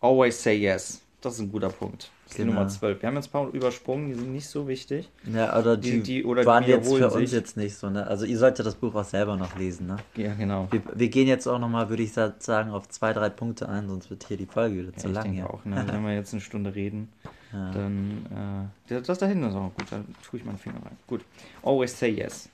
Always 0.00 0.42
say 0.42 0.54
yes. 0.54 1.00
Das 1.20 1.34
ist 1.34 1.40
ein 1.40 1.50
guter 1.50 1.70
Punkt. 1.70 2.10
Das 2.24 2.32
ist 2.32 2.36
genau. 2.36 2.50
die 2.50 2.54
Nummer 2.58 2.68
12. 2.68 3.00
Wir 3.00 3.08
haben 3.08 3.16
jetzt 3.16 3.28
ein 3.28 3.32
paar 3.32 3.48
übersprungen, 3.48 4.08
die 4.08 4.14
sind 4.14 4.32
nicht 4.32 4.46
so 4.46 4.68
wichtig. 4.68 5.10
Ja, 5.24 5.58
oder 5.58 5.78
die, 5.78 5.92
die, 5.92 6.02
die 6.02 6.24
oder 6.24 6.44
waren 6.44 6.64
jetzt 6.64 6.86
für 6.86 7.10
sich. 7.10 7.20
uns 7.20 7.32
jetzt 7.32 7.56
nicht 7.56 7.74
so. 7.74 7.88
Ne? 7.88 8.06
Also 8.06 8.26
ihr 8.26 8.36
solltet 8.36 8.66
das 8.66 8.74
Buch 8.74 8.94
auch 8.94 9.04
selber 9.04 9.36
noch 9.36 9.56
lesen. 9.56 9.86
Ne? 9.86 9.96
Ja, 10.16 10.34
genau. 10.34 10.68
Wir, 10.70 10.82
wir 10.94 11.08
gehen 11.08 11.26
jetzt 11.26 11.46
auch 11.46 11.58
nochmal, 11.58 11.88
würde 11.88 12.02
ich 12.02 12.12
sagen, 12.12 12.70
auf 12.70 12.88
zwei, 12.90 13.14
drei 13.14 13.30
Punkte 13.30 13.68
ein, 13.68 13.88
sonst 13.88 14.10
wird 14.10 14.24
hier 14.28 14.36
die 14.36 14.46
Folge 14.46 14.76
wieder 14.76 14.90
ja, 14.90 14.98
zu 14.98 15.08
lang. 15.08 15.24
Ich 15.24 15.38
denke 15.38 15.50
auch, 15.50 15.64
ne? 15.64 15.82
wenn 15.86 16.04
wir 16.04 16.14
jetzt 16.14 16.34
eine 16.34 16.42
Stunde 16.42 16.74
reden, 16.74 17.10
ja. 17.54 17.70
dann 17.70 18.70
äh, 18.88 19.00
das 19.00 19.18
da 19.18 19.26
hinten 19.26 19.48
ist 19.48 19.54
auch 19.54 19.72
gut, 19.74 19.90
da 19.90 20.02
tue 20.28 20.40
ich 20.40 20.44
meinen 20.44 20.58
Finger 20.58 20.84
rein. 20.84 20.96
Gut. 21.06 21.24
Always 21.62 21.98
say 21.98 22.10
yes. 22.10 22.48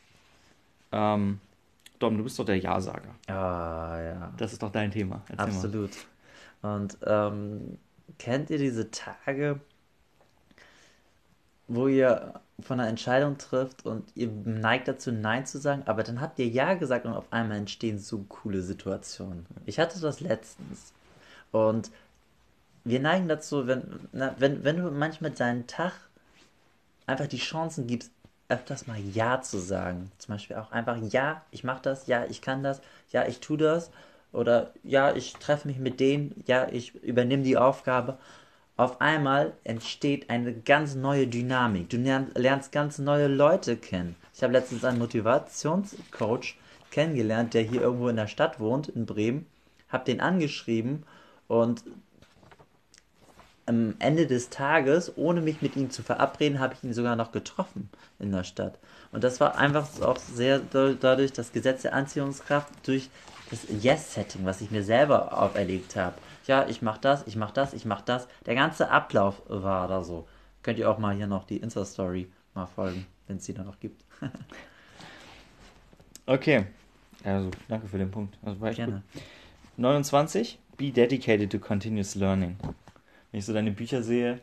Ähm, 0.93 1.41
Dom, 1.99 2.17
du 2.17 2.25
bist 2.25 2.39
doch 2.39 2.45
der 2.45 2.59
Ja-Sager. 2.59 3.15
Ah, 3.29 4.01
ja. 4.01 4.33
Das 4.37 4.53
ist 4.53 4.63
doch 4.63 4.73
dein 4.73 4.91
Thema. 4.91 5.23
Erzähl 5.29 5.47
Absolut. 5.47 5.91
Mal. 6.63 6.77
Und 6.77 6.99
ähm, 7.07 7.79
kennt 8.19 8.51
ihr 8.51 8.59
diese 8.59 8.91
Tage, 8.91 9.61
wo 11.69 11.89
ihr 11.89 12.35
von 12.61 12.81
einer 12.81 12.89
Entscheidung 12.89 13.39
trifft 13.39 13.87
und 13.87 14.11
ihr 14.15 14.29
neigt 14.29 14.89
dazu, 14.89 15.13
Nein 15.13 15.47
zu 15.47 15.59
sagen, 15.59 15.83
aber 15.87 16.03
dann 16.03 16.21
habt 16.21 16.39
ihr 16.39 16.49
Ja 16.49 16.75
gesagt 16.75 17.07
und 17.07 17.13
auf 17.13 17.33
einmal 17.33 17.57
entstehen 17.57 17.99
so 17.99 18.25
coole 18.29 18.61
Situationen. 18.61 19.47
Ich 19.67 19.79
hatte 19.79 20.01
das 20.01 20.21
letztens. 20.21 20.93
Und 21.53 21.91
wir 22.85 23.01
neigen 23.01 23.29
dazu, 23.29 23.67
wenn, 23.67 24.09
na, 24.13 24.35
wenn, 24.39 24.65
wenn 24.65 24.77
du 24.77 24.91
manchmal 24.91 25.31
deinen 25.31 25.67
Tag 25.67 25.93
einfach 27.07 27.27
die 27.27 27.39
Chancen 27.39 27.87
gibst, 27.87 28.11
öfters 28.49 28.87
mal 28.87 28.99
Ja 28.99 29.41
zu 29.43 29.59
sagen. 29.59 30.11
Zum 30.19 30.35
Beispiel 30.35 30.57
auch 30.57 30.73
einfach 30.73 30.97
Ja, 30.97 31.43
ich 31.51 31.63
mache 31.63 31.83
das, 31.83 32.07
ja, 32.07 32.25
ich 32.25 32.43
kann 32.43 32.63
das, 32.63 32.81
ja, 33.11 33.27
ich 33.27 33.41
tue 33.41 33.59
das. 33.59 33.91
Oder 34.33 34.73
ja, 34.83 35.15
ich 35.15 35.35
treffe 35.35 35.69
mich 35.69 35.79
mit 35.79 36.01
denen, 36.01 36.43
ja, 36.47 36.69
ich 36.69 36.95
übernehme 36.95 37.43
die 37.43 37.57
Aufgabe 37.57 38.19
auf 38.81 39.03
einmal 39.03 39.53
entsteht 39.63 40.31
eine 40.31 40.55
ganz 40.55 40.95
neue 40.95 41.27
Dynamik. 41.27 41.91
Du 41.91 41.99
lernst 41.99 42.73
ganz 42.73 42.97
neue 42.99 43.27
Leute 43.27 43.77
kennen. 43.77 44.17
Ich 44.35 44.43
habe 44.43 44.55
letztens 44.55 44.85
einen 44.85 44.99
Motivationscoach 44.99 46.55
kennengelernt, 46.91 47.53
der 47.53 47.61
hier 47.61 47.83
irgendwo 47.83 48.09
in 48.09 48.17
der 48.17 48.27
Stadt 48.27 48.59
wohnt, 48.59 48.89
in 48.89 49.05
Bremen. 49.05 49.45
Habe 49.91 50.07
den 50.07 50.23
angeschrieben 50.23 51.03
und 51.47 51.85
am 53.71 53.95
Ende 53.99 54.27
des 54.27 54.51
Tages, 54.51 55.13
ohne 55.17 55.41
mich 55.41 55.63
mit 55.63 55.77
ihm 55.77 55.91
zu 55.91 56.03
verabreden, 56.03 56.61
habe 56.61 56.75
ich 56.75 56.85
ihn 56.85 56.93
sogar 56.93 57.17
noch 57.17 57.33
getroffen 57.33 57.89
in 58.19 58.33
der 58.33 58.45
Stadt. 58.45 58.79
Und 59.13 59.25
das 59.25 59.41
war 59.41 59.57
einfach 59.57 59.89
auch 60.03 60.19
sehr 60.19 60.61
dadurch 60.61 61.33
das 61.33 61.53
Gesetz 61.53 61.83
der 61.83 61.95
Anziehungskraft 61.95 62.69
durch 62.87 63.09
das 63.51 63.61
Yes-Setting, 63.83 64.45
was 64.45 64.61
ich 64.61 64.71
mir 64.71 64.85
selber 64.85 65.37
auferlegt 65.37 65.97
habe 65.97 66.15
ja, 66.51 66.67
ich 66.69 66.83
mach 66.83 66.99
das, 66.99 67.27
ich 67.29 67.37
mach 67.37 67.53
das, 67.53 67.73
ich 67.73 67.85
mach 67.85 68.01
das. 68.01 68.27
Der 68.45 68.57
ganze 68.57 68.91
Ablauf 68.91 69.41
war 69.47 69.87
da 69.87 70.03
so. 70.03 70.27
Könnt 70.65 70.81
ihr 70.81 70.91
auch 70.91 70.99
mal 70.99 71.15
hier 71.15 71.29
noch 71.29 71.45
die 71.45 71.59
Insta-Story 71.59 72.29
mal 72.55 72.67
folgen, 72.67 73.07
wenn 73.29 73.37
es 73.37 73.45
die 73.45 73.55
da 73.55 73.63
noch 73.63 73.79
gibt. 73.79 74.05
okay. 76.27 76.67
Also, 77.23 77.51
danke 77.69 77.87
für 77.87 77.99
den 77.99 78.11
Punkt. 78.11 78.37
Also 78.43 78.61
war 78.61 78.73
Gerne. 78.73 79.05
Gut. 79.13 79.23
29. 79.77 80.59
Be 80.77 80.91
dedicated 80.91 81.51
to 81.53 81.61
continuous 81.61 82.17
learning. 82.17 82.57
Wenn 83.31 83.39
ich 83.39 83.47
so 83.47 83.53
deine 83.53 83.71
Bücher 83.71 84.03
sehe, 84.03 84.41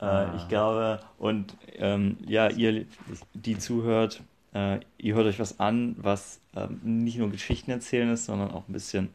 äh, 0.00 0.04
ah. 0.04 0.34
ich 0.36 0.48
glaube, 0.48 1.00
und 1.18 1.56
ähm, 1.76 2.18
ja, 2.26 2.48
ihr, 2.48 2.86
die 3.34 3.58
zuhört, 3.58 4.22
äh, 4.54 4.80
ihr 4.98 5.14
hört 5.14 5.26
euch 5.26 5.38
was 5.38 5.60
an, 5.60 5.96
was 5.98 6.40
ähm, 6.54 6.80
nicht 6.82 7.18
nur 7.18 7.30
Geschichten 7.30 7.70
erzählen 7.70 8.10
ist, 8.10 8.26
sondern 8.26 8.50
auch 8.50 8.68
ein 8.68 8.72
bisschen 8.72 9.10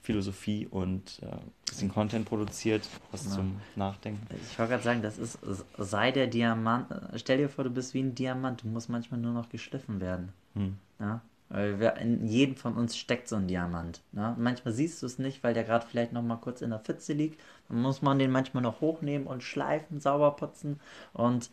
Philosophie 0.00 0.66
und 0.70 1.20
äh, 1.22 1.36
bisschen 1.66 1.90
Content 1.90 2.26
produziert, 2.26 2.88
was 3.10 3.24
ja. 3.26 3.30
zum 3.32 3.60
Nachdenken. 3.76 4.26
Ich 4.50 4.58
wollte 4.58 4.72
gerade 4.72 4.82
sagen, 4.82 5.02
das 5.02 5.18
ist, 5.18 5.38
sei 5.78 6.10
der 6.10 6.26
Diamant, 6.26 6.86
stell 7.16 7.38
dir 7.38 7.48
vor, 7.48 7.64
du 7.64 7.70
bist 7.70 7.94
wie 7.94 8.00
ein 8.00 8.14
Diamant, 8.14 8.62
du 8.62 8.68
musst 8.68 8.88
manchmal 8.88 9.20
nur 9.20 9.32
noch 9.32 9.48
geschliffen 9.48 10.00
werden. 10.00 10.32
Hm. 10.54 10.76
Ja? 10.98 11.20
Weil 11.52 11.78
wir, 11.80 11.96
in 11.98 12.26
jedem 12.26 12.56
von 12.56 12.74
uns 12.76 12.96
steckt 12.96 13.28
so 13.28 13.36
ein 13.36 13.46
Diamant. 13.46 14.00
Ne? 14.12 14.34
Manchmal 14.38 14.72
siehst 14.72 15.02
du 15.02 15.06
es 15.06 15.18
nicht, 15.18 15.44
weil 15.44 15.52
der 15.52 15.64
gerade 15.64 15.86
vielleicht 15.86 16.12
noch 16.12 16.22
mal 16.22 16.36
kurz 16.36 16.62
in 16.62 16.70
der 16.70 16.78
Pfütze 16.78 17.12
liegt. 17.12 17.38
Dann 17.68 17.82
muss 17.82 18.00
man 18.00 18.18
den 18.18 18.30
manchmal 18.30 18.62
noch 18.62 18.80
hochnehmen 18.80 19.26
und 19.26 19.42
schleifen, 19.42 20.00
sauber 20.00 20.30
putzen. 20.30 20.80
Und 21.12 21.50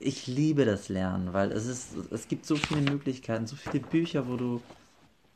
ich 0.00 0.26
liebe 0.26 0.64
das 0.64 0.88
Lernen, 0.88 1.32
weil 1.32 1.52
es 1.52 1.66
ist, 1.66 1.94
es 2.10 2.26
gibt 2.26 2.46
so 2.46 2.56
viele 2.56 2.80
Möglichkeiten, 2.82 3.46
so 3.46 3.54
viele 3.54 3.80
Bücher, 3.84 4.26
wo 4.28 4.36
du 4.36 4.60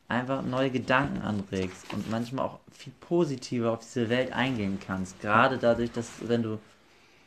einfach 0.09 0.43
neue 0.43 0.71
Gedanken 0.71 1.21
anregst 1.21 1.85
und 1.93 2.09
manchmal 2.09 2.45
auch 2.45 2.59
viel 2.71 2.93
positiver 2.99 3.71
auf 3.71 3.79
diese 3.79 4.09
Welt 4.09 4.33
eingehen 4.33 4.79
kannst. 4.85 5.21
Gerade 5.21 5.57
dadurch, 5.57 5.91
dass 5.93 6.27
wenn 6.27 6.43
du 6.43 6.59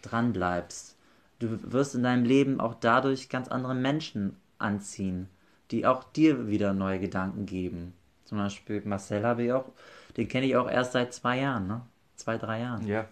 dran 0.02 0.34
bleibst, 0.34 0.96
du 1.38 1.72
wirst 1.72 1.94
in 1.94 2.02
deinem 2.02 2.24
Leben 2.26 2.60
auch 2.60 2.74
dadurch 2.74 3.30
ganz 3.30 3.48
andere 3.48 3.74
Menschen 3.74 4.36
anziehen, 4.58 5.28
die 5.72 5.86
auch 5.86 6.04
dir 6.04 6.48
wieder 6.48 6.72
neue 6.72 7.00
Gedanken 7.00 7.46
geben. 7.46 7.94
Zum 8.24 8.38
Beispiel 8.38 8.82
Marcel 8.84 9.24
habe 9.24 9.44
ich 9.44 9.52
auch, 9.52 9.72
den 10.16 10.28
kenne 10.28 10.46
ich 10.46 10.56
auch 10.56 10.70
erst 10.70 10.92
seit 10.92 11.12
zwei 11.12 11.40
Jahren, 11.40 11.66
ne? 11.66 11.82
Zwei, 12.16 12.38
drei 12.38 12.60
Jahren. 12.60 12.86
Ja. 12.86 13.06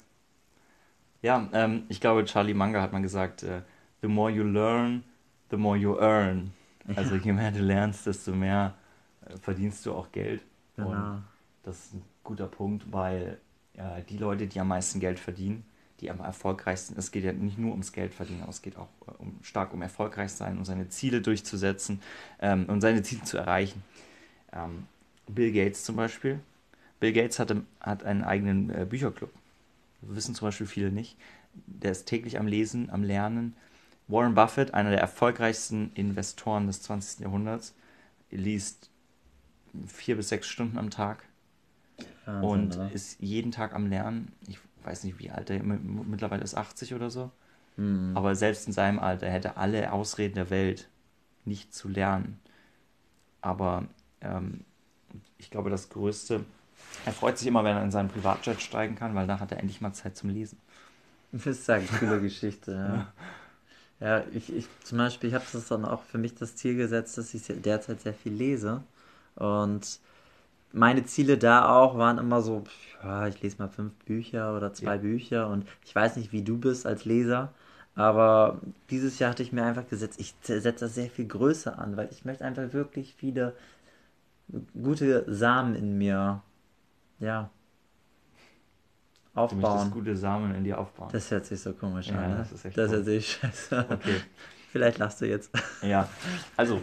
Ja, 1.22 1.48
ähm, 1.52 1.84
ich 1.88 2.00
glaube, 2.00 2.24
Charlie 2.24 2.54
Manga 2.54 2.80
hat 2.80 2.92
mal 2.92 3.02
gesagt, 3.02 3.42
äh, 3.42 3.62
the 4.00 4.08
more 4.08 4.30
you 4.30 4.44
learn, 4.44 5.04
the 5.50 5.56
more 5.56 5.76
you 5.76 5.98
earn. 5.98 6.52
Also 6.96 7.16
je 7.16 7.32
mehr 7.32 7.50
du 7.50 7.60
lernst, 7.60 8.06
desto 8.06 8.32
mehr 8.32 8.74
verdienst 9.42 9.84
du 9.84 9.92
auch 9.92 10.10
Geld. 10.12 10.42
Genau. 10.76 10.90
Und 10.90 11.24
das 11.62 11.86
ist 11.86 11.94
ein 11.94 12.04
guter 12.24 12.46
Punkt, 12.46 12.90
weil 12.92 13.38
äh, 13.74 14.02
die 14.08 14.16
Leute, 14.16 14.46
die 14.46 14.60
am 14.60 14.68
meisten 14.68 15.00
Geld 15.00 15.18
verdienen, 15.18 15.64
die 16.00 16.10
am 16.10 16.20
erfolgreichsten, 16.20 16.94
es 16.98 17.10
geht 17.10 17.24
ja 17.24 17.32
nicht 17.32 17.58
nur 17.58 17.72
ums 17.72 17.92
Geld 17.92 18.14
verdienen, 18.14 18.42
aber 18.42 18.50
es 18.50 18.62
geht 18.62 18.76
auch 18.76 18.88
äh, 19.06 19.12
um, 19.18 19.38
stark 19.42 19.72
um 19.72 19.82
erfolgreich 19.82 20.32
sein 20.32 20.58
und 20.58 20.64
seine 20.64 20.88
Ziele 20.88 21.20
durchzusetzen 21.20 22.00
ähm, 22.40 22.66
und 22.66 22.80
seine 22.80 23.02
Ziele 23.02 23.22
zu 23.24 23.36
erreichen. 23.36 23.82
Ähm, 24.52 24.86
Bill 25.28 25.52
Gates 25.52 25.84
zum 25.84 25.96
Beispiel. 25.96 26.40
Bill 26.98 27.12
Gates 27.12 27.38
hatte, 27.38 27.62
hat 27.80 28.04
einen 28.04 28.24
eigenen 28.24 28.70
äh, 28.70 28.86
Bücherclub. 28.88 29.30
Das 30.02 30.16
wissen 30.16 30.34
zum 30.34 30.48
Beispiel 30.48 30.66
viele 30.66 30.90
nicht. 30.90 31.16
Der 31.66 31.92
ist 31.92 32.06
täglich 32.06 32.38
am 32.38 32.46
Lesen, 32.46 32.90
am 32.90 33.02
Lernen. 33.02 33.54
Warren 34.08 34.34
Buffett, 34.34 34.74
einer 34.74 34.90
der 34.90 35.00
erfolgreichsten 35.00 35.92
Investoren 35.94 36.66
des 36.66 36.82
20. 36.82 37.20
Jahrhunderts, 37.20 37.74
liest 38.30 38.90
vier 39.86 40.16
bis 40.16 40.28
sechs 40.28 40.48
Stunden 40.48 40.78
am 40.78 40.90
Tag 40.90 41.24
Wahnsinn, 42.24 42.50
und 42.50 42.76
oder? 42.76 42.92
ist 42.92 43.20
jeden 43.20 43.52
Tag 43.52 43.74
am 43.74 43.86
Lernen. 43.86 44.32
Ich 44.48 44.58
weiß 44.84 45.04
nicht, 45.04 45.18
wie 45.18 45.30
alt 45.30 45.50
er 45.50 45.62
mittlerweile 45.62 46.42
ist, 46.42 46.56
80 46.56 46.94
oder 46.94 47.10
so. 47.10 47.30
Mhm. 47.76 48.16
Aber 48.16 48.34
selbst 48.34 48.66
in 48.66 48.72
seinem 48.72 48.98
Alter 48.98 49.28
hätte 49.28 49.56
alle 49.56 49.92
Ausreden 49.92 50.34
der 50.34 50.50
Welt, 50.50 50.88
nicht 51.44 51.74
zu 51.74 51.88
lernen. 51.88 52.38
Aber 53.40 53.84
ähm, 54.20 54.64
ich 55.38 55.50
glaube, 55.50 55.70
das 55.70 55.88
Größte, 55.88 56.44
er 57.06 57.12
freut 57.12 57.38
sich 57.38 57.48
immer, 57.48 57.64
wenn 57.64 57.76
er 57.76 57.82
in 57.82 57.90
seinen 57.90 58.08
Privatjet 58.08 58.60
steigen 58.60 58.94
kann, 58.94 59.14
weil 59.14 59.26
da 59.26 59.40
hat 59.40 59.52
er 59.52 59.58
endlich 59.58 59.80
mal 59.80 59.92
Zeit 59.92 60.16
zum 60.16 60.30
Lesen. 60.30 60.58
Das 61.32 61.46
ist 61.46 61.70
eine 61.70 61.86
coole 61.86 62.20
Geschichte, 62.20 62.72
ja. 62.72 63.12
Ja, 64.00 64.24
ich, 64.32 64.50
ich 64.50 64.66
zum 64.82 64.96
Beispiel, 64.96 65.28
ich 65.28 65.34
habe 65.34 65.44
das 65.52 65.68
dann 65.68 65.84
auch 65.84 66.02
für 66.02 66.16
mich 66.16 66.34
das 66.34 66.56
Ziel 66.56 66.74
gesetzt, 66.74 67.18
dass 67.18 67.34
ich 67.34 67.42
derzeit 67.46 68.00
sehr 68.00 68.14
viel 68.14 68.32
lese. 68.32 68.82
Und 69.34 70.00
meine 70.72 71.04
Ziele 71.04 71.38
da 71.38 71.68
auch 71.68 71.98
waren 71.98 72.18
immer 72.18 72.42
so, 72.42 72.64
ja, 73.02 73.26
ich 73.26 73.40
lese 73.42 73.58
mal 73.58 73.68
fünf 73.68 73.92
Bücher 74.04 74.56
oder 74.56 74.72
zwei 74.72 74.96
ja. 74.96 75.00
Bücher 75.00 75.48
und 75.48 75.66
ich 75.84 75.94
weiß 75.94 76.16
nicht, 76.16 76.32
wie 76.32 76.42
du 76.42 76.58
bist 76.58 76.86
als 76.86 77.04
Leser, 77.04 77.52
aber 77.94 78.60
dieses 78.88 79.18
Jahr 79.18 79.30
hatte 79.30 79.42
ich 79.42 79.52
mir 79.52 79.64
einfach 79.64 79.88
gesetzt, 79.88 80.20
ich 80.20 80.34
setze 80.42 80.84
das 80.84 80.94
sehr 80.94 81.10
viel 81.10 81.26
größer 81.26 81.78
an, 81.78 81.96
weil 81.96 82.08
ich 82.10 82.24
möchte 82.24 82.44
einfach 82.44 82.72
wirklich 82.72 83.14
viele 83.14 83.54
gute 84.80 85.24
Samen 85.32 85.74
in 85.74 85.98
mir, 85.98 86.42
ja, 87.18 87.50
aufbauen. 89.34 89.88
Du 89.90 89.94
gute 89.94 90.16
Samen 90.16 90.54
in 90.54 90.64
dir 90.64 90.78
aufbauen. 90.78 91.08
Das 91.12 91.30
hört 91.30 91.46
sich 91.46 91.60
so 91.60 91.72
komisch 91.72 92.08
ja, 92.08 92.16
an. 92.16 92.30
Ne? 92.30 92.36
Das, 92.38 92.52
ist 92.52 92.64
echt 92.64 92.78
das 92.78 92.90
hört 92.90 93.04
sich 93.04 93.32
scheiße 93.32 93.86
Okay. 93.90 94.20
Vielleicht 94.72 94.98
lachst 94.98 95.20
du 95.20 95.26
jetzt. 95.26 95.50
Ja, 95.82 96.08
also, 96.56 96.80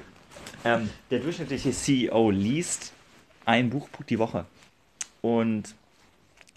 ähm, 0.65 0.89
der 1.09 1.19
durchschnittliche 1.19 1.71
CEO 1.71 2.31
liest 2.31 2.93
ein 3.47 3.69
Buch 3.69 3.89
die 4.09 4.19
Woche. 4.19 4.45
Und 5.21 5.73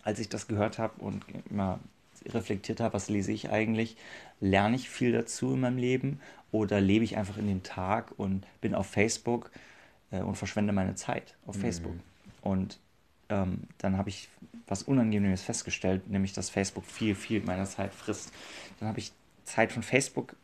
als 0.03 0.19
ich 0.19 0.29
das 0.29 0.49
gehört 0.49 0.79
habe 0.79 1.01
und 1.01 1.25
immer 1.49 1.79
reflektiert 2.27 2.81
habe, 2.81 2.95
was 2.95 3.09
lese 3.09 3.33
ich 3.33 3.51
eigentlich, 3.51 3.97
lerne 4.41 4.77
ich 4.77 4.91
viel 4.91 5.13
dazu 5.13 5.55
in 5.55 5.61
meinem 5.61 5.79
Leben 5.79 6.21
oder 6.53 6.81
lebe 6.81 7.05
ich 7.05 7.17
einfach 7.17 7.39
in 7.39 7.47
dem 7.47 7.63
Tag 7.63 8.13
und 8.19 8.45
bin 8.61 8.75
auf 8.75 8.87
Facebook 8.87 9.51
äh, 10.11 10.21
und 10.21 10.35
verschwende 10.35 10.73
meine 10.73 10.97
Zeit 10.97 11.37
auf 11.47 11.57
mhm. 11.57 11.61
Facebook. 11.61 11.95
Und 12.43 12.79
ähm, 13.29 13.63
dann 13.79 13.97
habe 13.97 14.09
ich 14.09 14.29
was 14.67 14.83
Unangenehmes 14.83 15.43
festgestellt, 15.43 16.09
nämlich 16.11 16.33
dass 16.33 16.51
Facebook 16.51 16.85
viel, 16.85 17.15
viel 17.15 17.41
meiner 17.43 17.67
Zeit 17.67 17.95
frisst. 17.95 18.33
Dann 18.81 18.89
habe 18.89 18.99
ich 18.99 19.13
Zeit 19.45 19.73
von 19.73 19.83
Facebook 19.83 20.35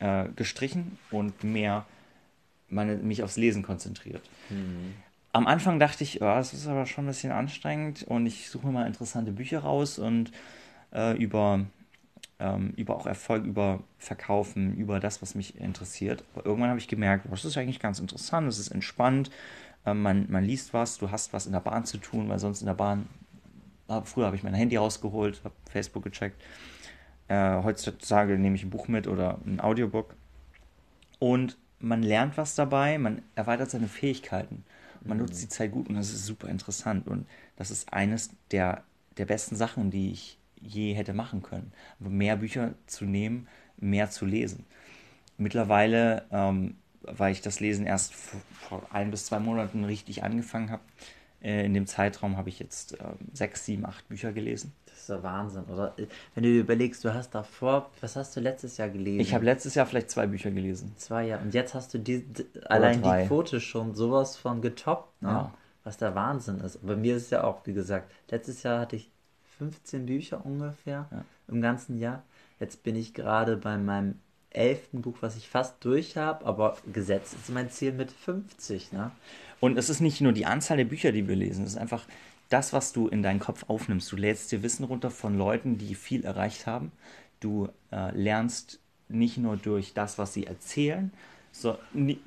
äh, 0.00 0.24
gestrichen 0.34 0.98
und 1.10 1.44
mehr 1.44 1.86
meine, 2.68 2.96
mich 2.96 3.22
aufs 3.22 3.36
Lesen 3.36 3.62
konzentriert. 3.62 4.22
Mhm. 4.50 4.94
Am 5.32 5.46
Anfang 5.46 5.78
dachte 5.78 6.04
ich, 6.04 6.20
oh, 6.20 6.26
das 6.26 6.52
ist 6.52 6.66
aber 6.66 6.84
schon 6.84 7.04
ein 7.04 7.08
bisschen 7.08 7.32
anstrengend 7.32 8.02
und 8.02 8.26
ich 8.26 8.50
suche 8.50 8.66
mir 8.66 8.72
mal 8.72 8.86
interessante 8.86 9.32
Bücher 9.32 9.60
raus 9.60 9.98
und 9.98 10.30
äh, 10.92 11.16
über, 11.16 11.64
ähm, 12.38 12.74
über 12.76 12.96
auch 12.96 13.06
Erfolg, 13.06 13.44
über 13.46 13.82
Verkaufen, 13.98 14.76
über 14.76 15.00
das, 15.00 15.22
was 15.22 15.34
mich 15.34 15.58
interessiert. 15.58 16.22
Aber 16.34 16.44
irgendwann 16.44 16.68
habe 16.68 16.80
ich 16.80 16.88
gemerkt, 16.88 17.24
oh, 17.26 17.30
das 17.30 17.46
ist 17.46 17.56
eigentlich 17.56 17.80
ganz 17.80 17.98
interessant, 17.98 18.46
es 18.46 18.58
ist 18.58 18.68
entspannt, 18.68 19.30
äh, 19.86 19.94
man, 19.94 20.26
man 20.30 20.44
liest 20.44 20.74
was, 20.74 20.98
du 20.98 21.10
hast 21.10 21.32
was 21.32 21.46
in 21.46 21.52
der 21.52 21.60
Bahn 21.60 21.86
zu 21.86 21.98
tun, 21.98 22.28
weil 22.28 22.38
sonst 22.38 22.60
in 22.60 22.66
der 22.66 22.74
Bahn, 22.74 23.08
äh, 23.88 24.02
früher 24.04 24.26
habe 24.26 24.36
ich 24.36 24.42
mein 24.42 24.54
Handy 24.54 24.76
rausgeholt, 24.76 25.40
habe 25.44 25.54
Facebook 25.70 26.04
gecheckt. 26.04 26.42
Äh, 27.28 27.62
heutzutage 27.62 28.38
nehme 28.38 28.56
ich 28.56 28.64
ein 28.64 28.70
Buch 28.70 28.88
mit 28.88 29.06
oder 29.06 29.38
ein 29.46 29.60
Audiobook. 29.60 30.14
Und 31.18 31.56
man 31.78 32.02
lernt 32.02 32.36
was 32.36 32.54
dabei, 32.54 32.98
man 32.98 33.22
erweitert 33.34 33.70
seine 33.70 33.88
Fähigkeiten. 33.88 34.64
Man 35.04 35.18
nutzt 35.18 35.42
die 35.42 35.48
Zeit 35.48 35.72
gut 35.72 35.88
und 35.88 35.96
das 35.96 36.12
ist 36.12 36.26
super 36.26 36.48
interessant. 36.48 37.08
Und 37.08 37.26
das 37.56 37.70
ist 37.70 37.92
eines 37.92 38.30
der, 38.50 38.84
der 39.16 39.26
besten 39.26 39.56
Sachen, 39.56 39.90
die 39.90 40.12
ich 40.12 40.38
je 40.60 40.94
hätte 40.94 41.12
machen 41.12 41.42
können. 41.42 41.72
Mehr 41.98 42.36
Bücher 42.36 42.74
zu 42.86 43.04
nehmen, 43.04 43.48
mehr 43.78 44.10
zu 44.10 44.26
lesen. 44.26 44.64
Mittlerweile, 45.36 46.26
ähm, 46.30 46.76
weil 47.02 47.32
ich 47.32 47.40
das 47.40 47.60
Lesen 47.60 47.84
erst 47.84 48.14
vor, 48.14 48.40
vor, 48.68 48.86
ein 48.92 49.10
bis 49.10 49.26
zwei 49.26 49.40
Monaten 49.40 49.84
richtig 49.84 50.22
angefangen 50.22 50.70
habe, 50.70 50.82
äh, 51.42 51.66
in 51.66 51.74
dem 51.74 51.86
Zeitraum 51.86 52.36
habe 52.36 52.48
ich 52.48 52.58
jetzt 52.58 53.00
äh, 53.00 53.04
sechs, 53.32 53.64
sieben, 53.64 53.84
acht 53.84 54.08
Bücher 54.08 54.32
gelesen. 54.32 54.72
Ist 55.02 55.08
der 55.08 55.22
Wahnsinn, 55.24 55.64
oder? 55.64 55.96
Wenn 55.96 56.44
du 56.44 56.52
dir 56.52 56.60
überlegst, 56.60 57.04
du 57.04 57.12
hast 57.12 57.30
davor, 57.34 57.90
was 58.00 58.14
hast 58.14 58.36
du 58.36 58.40
letztes 58.40 58.76
Jahr 58.76 58.88
gelesen? 58.88 59.18
Ich 59.18 59.34
habe 59.34 59.44
letztes 59.44 59.74
Jahr 59.74 59.84
vielleicht 59.84 60.12
zwei 60.12 60.28
Bücher 60.28 60.52
gelesen. 60.52 60.94
Zwei 60.96 61.26
Jahre. 61.26 61.42
Und 61.42 61.54
jetzt 61.54 61.74
hast 61.74 61.92
du 61.92 61.98
die, 61.98 62.24
allein 62.66 63.02
drei. 63.02 63.22
die 63.22 63.26
Quote 63.26 63.60
schon 63.60 63.96
sowas 63.96 64.36
von 64.36 64.62
getoppt, 64.62 65.20
ne? 65.20 65.28
Ja. 65.28 65.54
Was 65.82 65.96
der 65.96 66.14
Wahnsinn 66.14 66.60
ist. 66.60 66.86
Bei 66.86 66.94
mir 66.94 67.16
ist 67.16 67.24
es 67.24 67.30
ja 67.30 67.42
auch, 67.42 67.66
wie 67.66 67.72
gesagt, 67.72 68.12
letztes 68.30 68.62
Jahr 68.62 68.78
hatte 68.78 68.94
ich 68.94 69.10
15 69.58 70.06
Bücher 70.06 70.46
ungefähr 70.46 71.08
ja. 71.10 71.24
im 71.48 71.60
ganzen 71.60 71.98
Jahr. 71.98 72.22
Jetzt 72.60 72.84
bin 72.84 72.94
ich 72.94 73.12
gerade 73.12 73.56
bei 73.56 73.76
meinem 73.78 74.20
elften 74.50 75.02
Buch, 75.02 75.16
was 75.20 75.36
ich 75.36 75.48
fast 75.48 75.84
durch 75.84 76.16
habe, 76.16 76.46
aber 76.46 76.76
gesetzt 76.92 77.34
ist 77.34 77.50
mein 77.50 77.70
Ziel 77.70 77.90
mit 77.90 78.12
50. 78.12 78.92
Ne? 78.92 79.10
Und 79.58 79.76
es 79.78 79.90
ist 79.90 80.00
nicht 80.00 80.20
nur 80.20 80.30
die 80.30 80.46
Anzahl 80.46 80.76
der 80.76 80.84
Bücher, 80.84 81.10
die 81.10 81.26
wir 81.26 81.34
lesen, 81.34 81.64
es 81.64 81.72
ist 81.72 81.78
einfach 81.78 82.04
das, 82.52 82.72
was 82.72 82.92
du 82.92 83.08
in 83.08 83.22
deinen 83.22 83.40
Kopf 83.40 83.64
aufnimmst. 83.68 84.10
Du 84.12 84.16
lädst 84.16 84.52
dir 84.52 84.62
Wissen 84.62 84.84
runter 84.84 85.10
von 85.10 85.36
Leuten, 85.36 85.78
die 85.78 85.94
viel 85.94 86.24
erreicht 86.24 86.66
haben. 86.66 86.92
Du 87.40 87.68
äh, 87.90 88.10
lernst 88.16 88.78
nicht 89.08 89.38
nur 89.38 89.56
durch 89.56 89.94
das, 89.94 90.18
was 90.18 90.32
sie 90.34 90.46
erzählen, 90.46 91.12
so, 91.52 91.78
nie, 91.92 92.18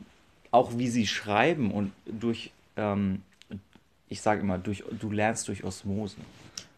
auch 0.52 0.78
wie 0.78 0.88
sie 0.88 1.08
schreiben 1.08 1.72
und 1.72 1.92
durch, 2.06 2.52
ähm, 2.78 3.24
ich 4.08 4.22
sage 4.22 4.42
immer, 4.42 4.58
durch, 4.58 4.84
du 5.00 5.12
lernst 5.12 5.48
durch 5.48 5.64
Osmose. 5.64 6.18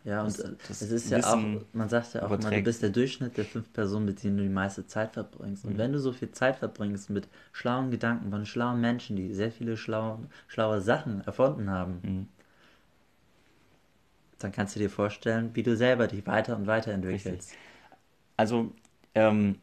Ja, 0.03 0.21
und 0.21 0.39
das, 0.39 0.55
das 0.67 0.81
es 0.81 0.91
ist 0.91 1.10
ja 1.10 1.19
auch, 1.19 1.38
man 1.73 1.89
sagt 1.89 2.13
ja 2.13 2.23
auch 2.23 2.31
immer, 2.31 2.49
du 2.49 2.62
bist 2.62 2.81
der 2.81 2.91
Durchschnitt 2.91 3.36
der 3.36 3.43
fünf 3.43 3.73
Personen, 3.73 4.05
mit 4.05 4.23
denen 4.23 4.38
du 4.38 4.43
die 4.43 4.49
meiste 4.49 4.88
Zeit 4.88 5.12
verbringst. 5.12 5.65
Und 5.65 5.73
mhm. 5.73 5.77
wenn 5.77 5.91
du 5.91 5.99
so 5.99 6.13
viel 6.13 6.31
Zeit 6.31 6.55
verbringst 6.55 7.10
mit 7.10 7.27
schlauen 7.51 7.91
Gedanken 7.91 8.31
von 8.31 8.45
schlauen 8.45 8.79
Menschen, 8.79 9.17
die 9.17 9.33
sehr 9.33 9.51
viele 9.51 9.75
schlaue, 9.75 10.19
schlaue 10.47 10.79
Sachen 10.79 11.21
erfunden 11.21 11.69
haben, 11.69 11.99
mhm. 12.01 12.27
Dann 14.39 14.52
kannst 14.52 14.76
du 14.76 14.80
dir 14.80 14.89
vorstellen, 14.89 15.52
wie 15.54 15.63
du 15.63 15.76
selber 15.76 16.08
dich 16.08 16.26
weiter 16.28 16.56
und 16.56 16.67
weiter 16.67 16.91
entwickelst. 16.91 17.54
Also, 18.36 18.71
ähm, 19.15 19.60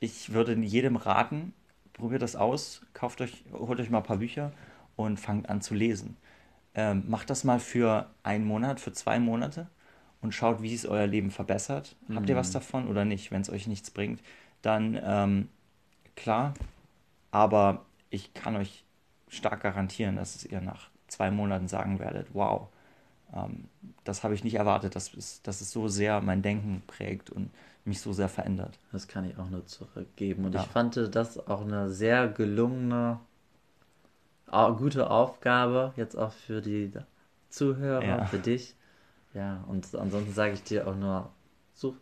ich 0.00 0.32
würde 0.32 0.54
jedem 0.54 0.96
raten, 0.96 1.52
probiert 1.92 2.22
das 2.22 2.36
aus, 2.36 2.82
kauft 2.94 3.20
euch, 3.20 3.44
holt 3.52 3.80
euch 3.80 3.90
mal 3.90 3.98
ein 3.98 4.04
paar 4.04 4.16
Bücher 4.18 4.52
und 4.96 5.18
fangt 5.18 5.48
an 5.48 5.60
zu 5.60 5.74
lesen. 5.74 6.16
Ähm, 6.74 7.04
macht 7.08 7.30
das 7.30 7.44
mal 7.44 7.60
für 7.60 8.10
einen 8.22 8.44
Monat, 8.46 8.80
für 8.80 8.92
zwei 8.92 9.18
Monate 9.18 9.68
und 10.20 10.32
schaut, 10.32 10.62
wie 10.62 10.74
es 10.74 10.86
euer 10.86 11.06
Leben 11.06 11.30
verbessert. 11.30 11.96
Mhm. 12.08 12.16
Habt 12.16 12.28
ihr 12.28 12.36
was 12.36 12.48
mhm. 12.48 12.54
davon 12.54 12.88
oder 12.88 13.04
nicht? 13.04 13.30
Wenn 13.30 13.42
es 13.42 13.50
euch 13.50 13.66
nichts 13.66 13.90
bringt, 13.90 14.22
dann 14.62 14.98
ähm, 15.02 15.48
klar. 16.16 16.54
Aber 17.30 17.84
ich 18.10 18.34
kann 18.34 18.56
euch 18.56 18.84
stark 19.28 19.62
garantieren, 19.62 20.16
dass 20.16 20.36
es 20.36 20.44
ihr 20.44 20.60
nach 20.60 20.90
zwei 21.08 21.30
Monaten 21.30 21.68
sagen 21.68 21.98
werdet, 21.98 22.28
wow, 22.32 22.68
das 24.04 24.24
habe 24.24 24.34
ich 24.34 24.44
nicht 24.44 24.54
erwartet, 24.54 24.94
dass 24.94 25.14
es, 25.14 25.42
dass 25.42 25.60
es 25.60 25.70
so 25.70 25.88
sehr 25.88 26.20
mein 26.20 26.42
Denken 26.42 26.82
prägt 26.86 27.30
und 27.30 27.50
mich 27.84 28.00
so 28.00 28.12
sehr 28.12 28.28
verändert. 28.28 28.78
Das 28.92 29.08
kann 29.08 29.28
ich 29.28 29.38
auch 29.38 29.48
nur 29.48 29.66
zurückgeben. 29.66 30.44
Und 30.44 30.54
ja. 30.54 30.62
ich 30.62 30.66
fand 30.68 30.96
das 30.96 31.48
auch 31.48 31.62
eine 31.62 31.88
sehr 31.88 32.28
gelungene, 32.28 33.20
gute 34.76 35.10
Aufgabe, 35.10 35.92
jetzt 35.96 36.14
auch 36.16 36.32
für 36.32 36.60
die 36.60 36.92
Zuhörer, 37.48 38.04
ja. 38.04 38.24
für 38.26 38.38
dich. 38.38 38.74
Ja, 39.34 39.64
und 39.66 39.94
ansonsten 39.94 40.34
sage 40.34 40.52
ich 40.52 40.62
dir 40.62 40.86
auch 40.86 40.94
nur, 40.94 41.30
such, 41.74 41.94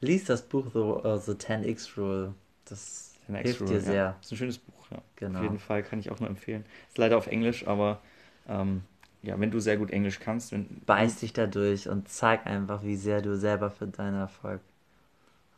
lies 0.00 0.24
das 0.24 0.42
Buch 0.42 0.66
The, 0.72 0.78
uh, 0.78 1.18
The 1.18 1.32
10x 1.32 1.96
Rule. 1.96 2.34
Das 2.64 3.14
10X 3.30 3.42
hilft 3.42 3.60
Rule, 3.60 3.70
dir 3.70 3.80
sehr. 3.80 3.94
Ja. 3.94 4.16
Ist 4.20 4.32
ein 4.32 4.36
schönes 4.36 4.58
Buch, 4.58 4.90
ja. 4.90 4.98
Genau. 5.16 5.38
Auf 5.38 5.44
jeden 5.44 5.58
Fall 5.60 5.84
kann 5.84 6.00
ich 6.00 6.10
auch 6.10 6.18
nur 6.18 6.28
empfehlen. 6.28 6.64
Ist 6.88 6.98
leider 6.98 7.16
auf 7.16 7.28
Englisch, 7.28 7.66
aber 7.68 8.00
ähm, 8.48 8.82
ja, 9.22 9.38
wenn 9.38 9.50
du 9.50 9.60
sehr 9.60 9.76
gut 9.76 9.90
Englisch 9.90 10.20
kannst, 10.20 10.52
wenn. 10.52 10.80
Beiß 10.86 11.20
dich 11.20 11.32
da 11.32 11.46
durch 11.46 11.88
und 11.88 12.08
zeig 12.08 12.46
einfach, 12.46 12.82
wie 12.82 12.96
sehr 12.96 13.22
du 13.22 13.36
selber 13.36 13.70
für 13.70 13.86
deinen 13.86 14.16
Erfolg 14.16 14.60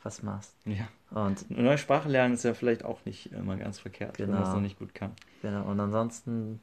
was 0.03 0.23
machst. 0.23 0.55
Ja. 0.65 0.89
Und 1.11 1.45
eine 1.51 1.63
neue 1.63 1.79
Sprache 1.79 2.09
lernen 2.09 2.35
ist 2.35 2.45
ja 2.45 2.55
vielleicht 2.55 2.85
auch 2.85 3.05
nicht 3.05 3.33
immer 3.33 3.57
ganz 3.57 3.79
verkehrt, 3.79 4.17
genau. 4.17 4.29
wenn 4.29 4.41
man 4.41 4.49
es 4.49 4.55
noch 4.55 4.63
nicht 4.63 4.79
gut 4.79 4.95
kann. 4.95 5.13
Genau, 5.43 5.65
und 5.65 5.79
ansonsten 5.79 6.61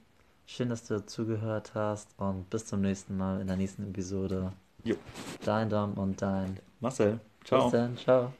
Schön, 0.50 0.70
dass 0.70 0.86
du 0.86 1.06
zugehört 1.06 1.72
hast 1.76 2.18
und 2.18 2.50
bis 2.50 2.66
zum 2.66 2.80
nächsten 2.80 3.18
Mal 3.18 3.42
in 3.42 3.48
der 3.48 3.58
nächsten 3.58 3.84
Episode. 3.84 4.54
Jo. 4.86 4.96
Dein 5.44 5.70
Dom 5.70 5.96
und 5.96 6.22
dein 6.22 6.58
Marcel. 6.80 7.20
Ciao. 7.44 7.64
Bis 7.64 7.72
dann. 7.74 7.98
Ciao. 7.98 8.34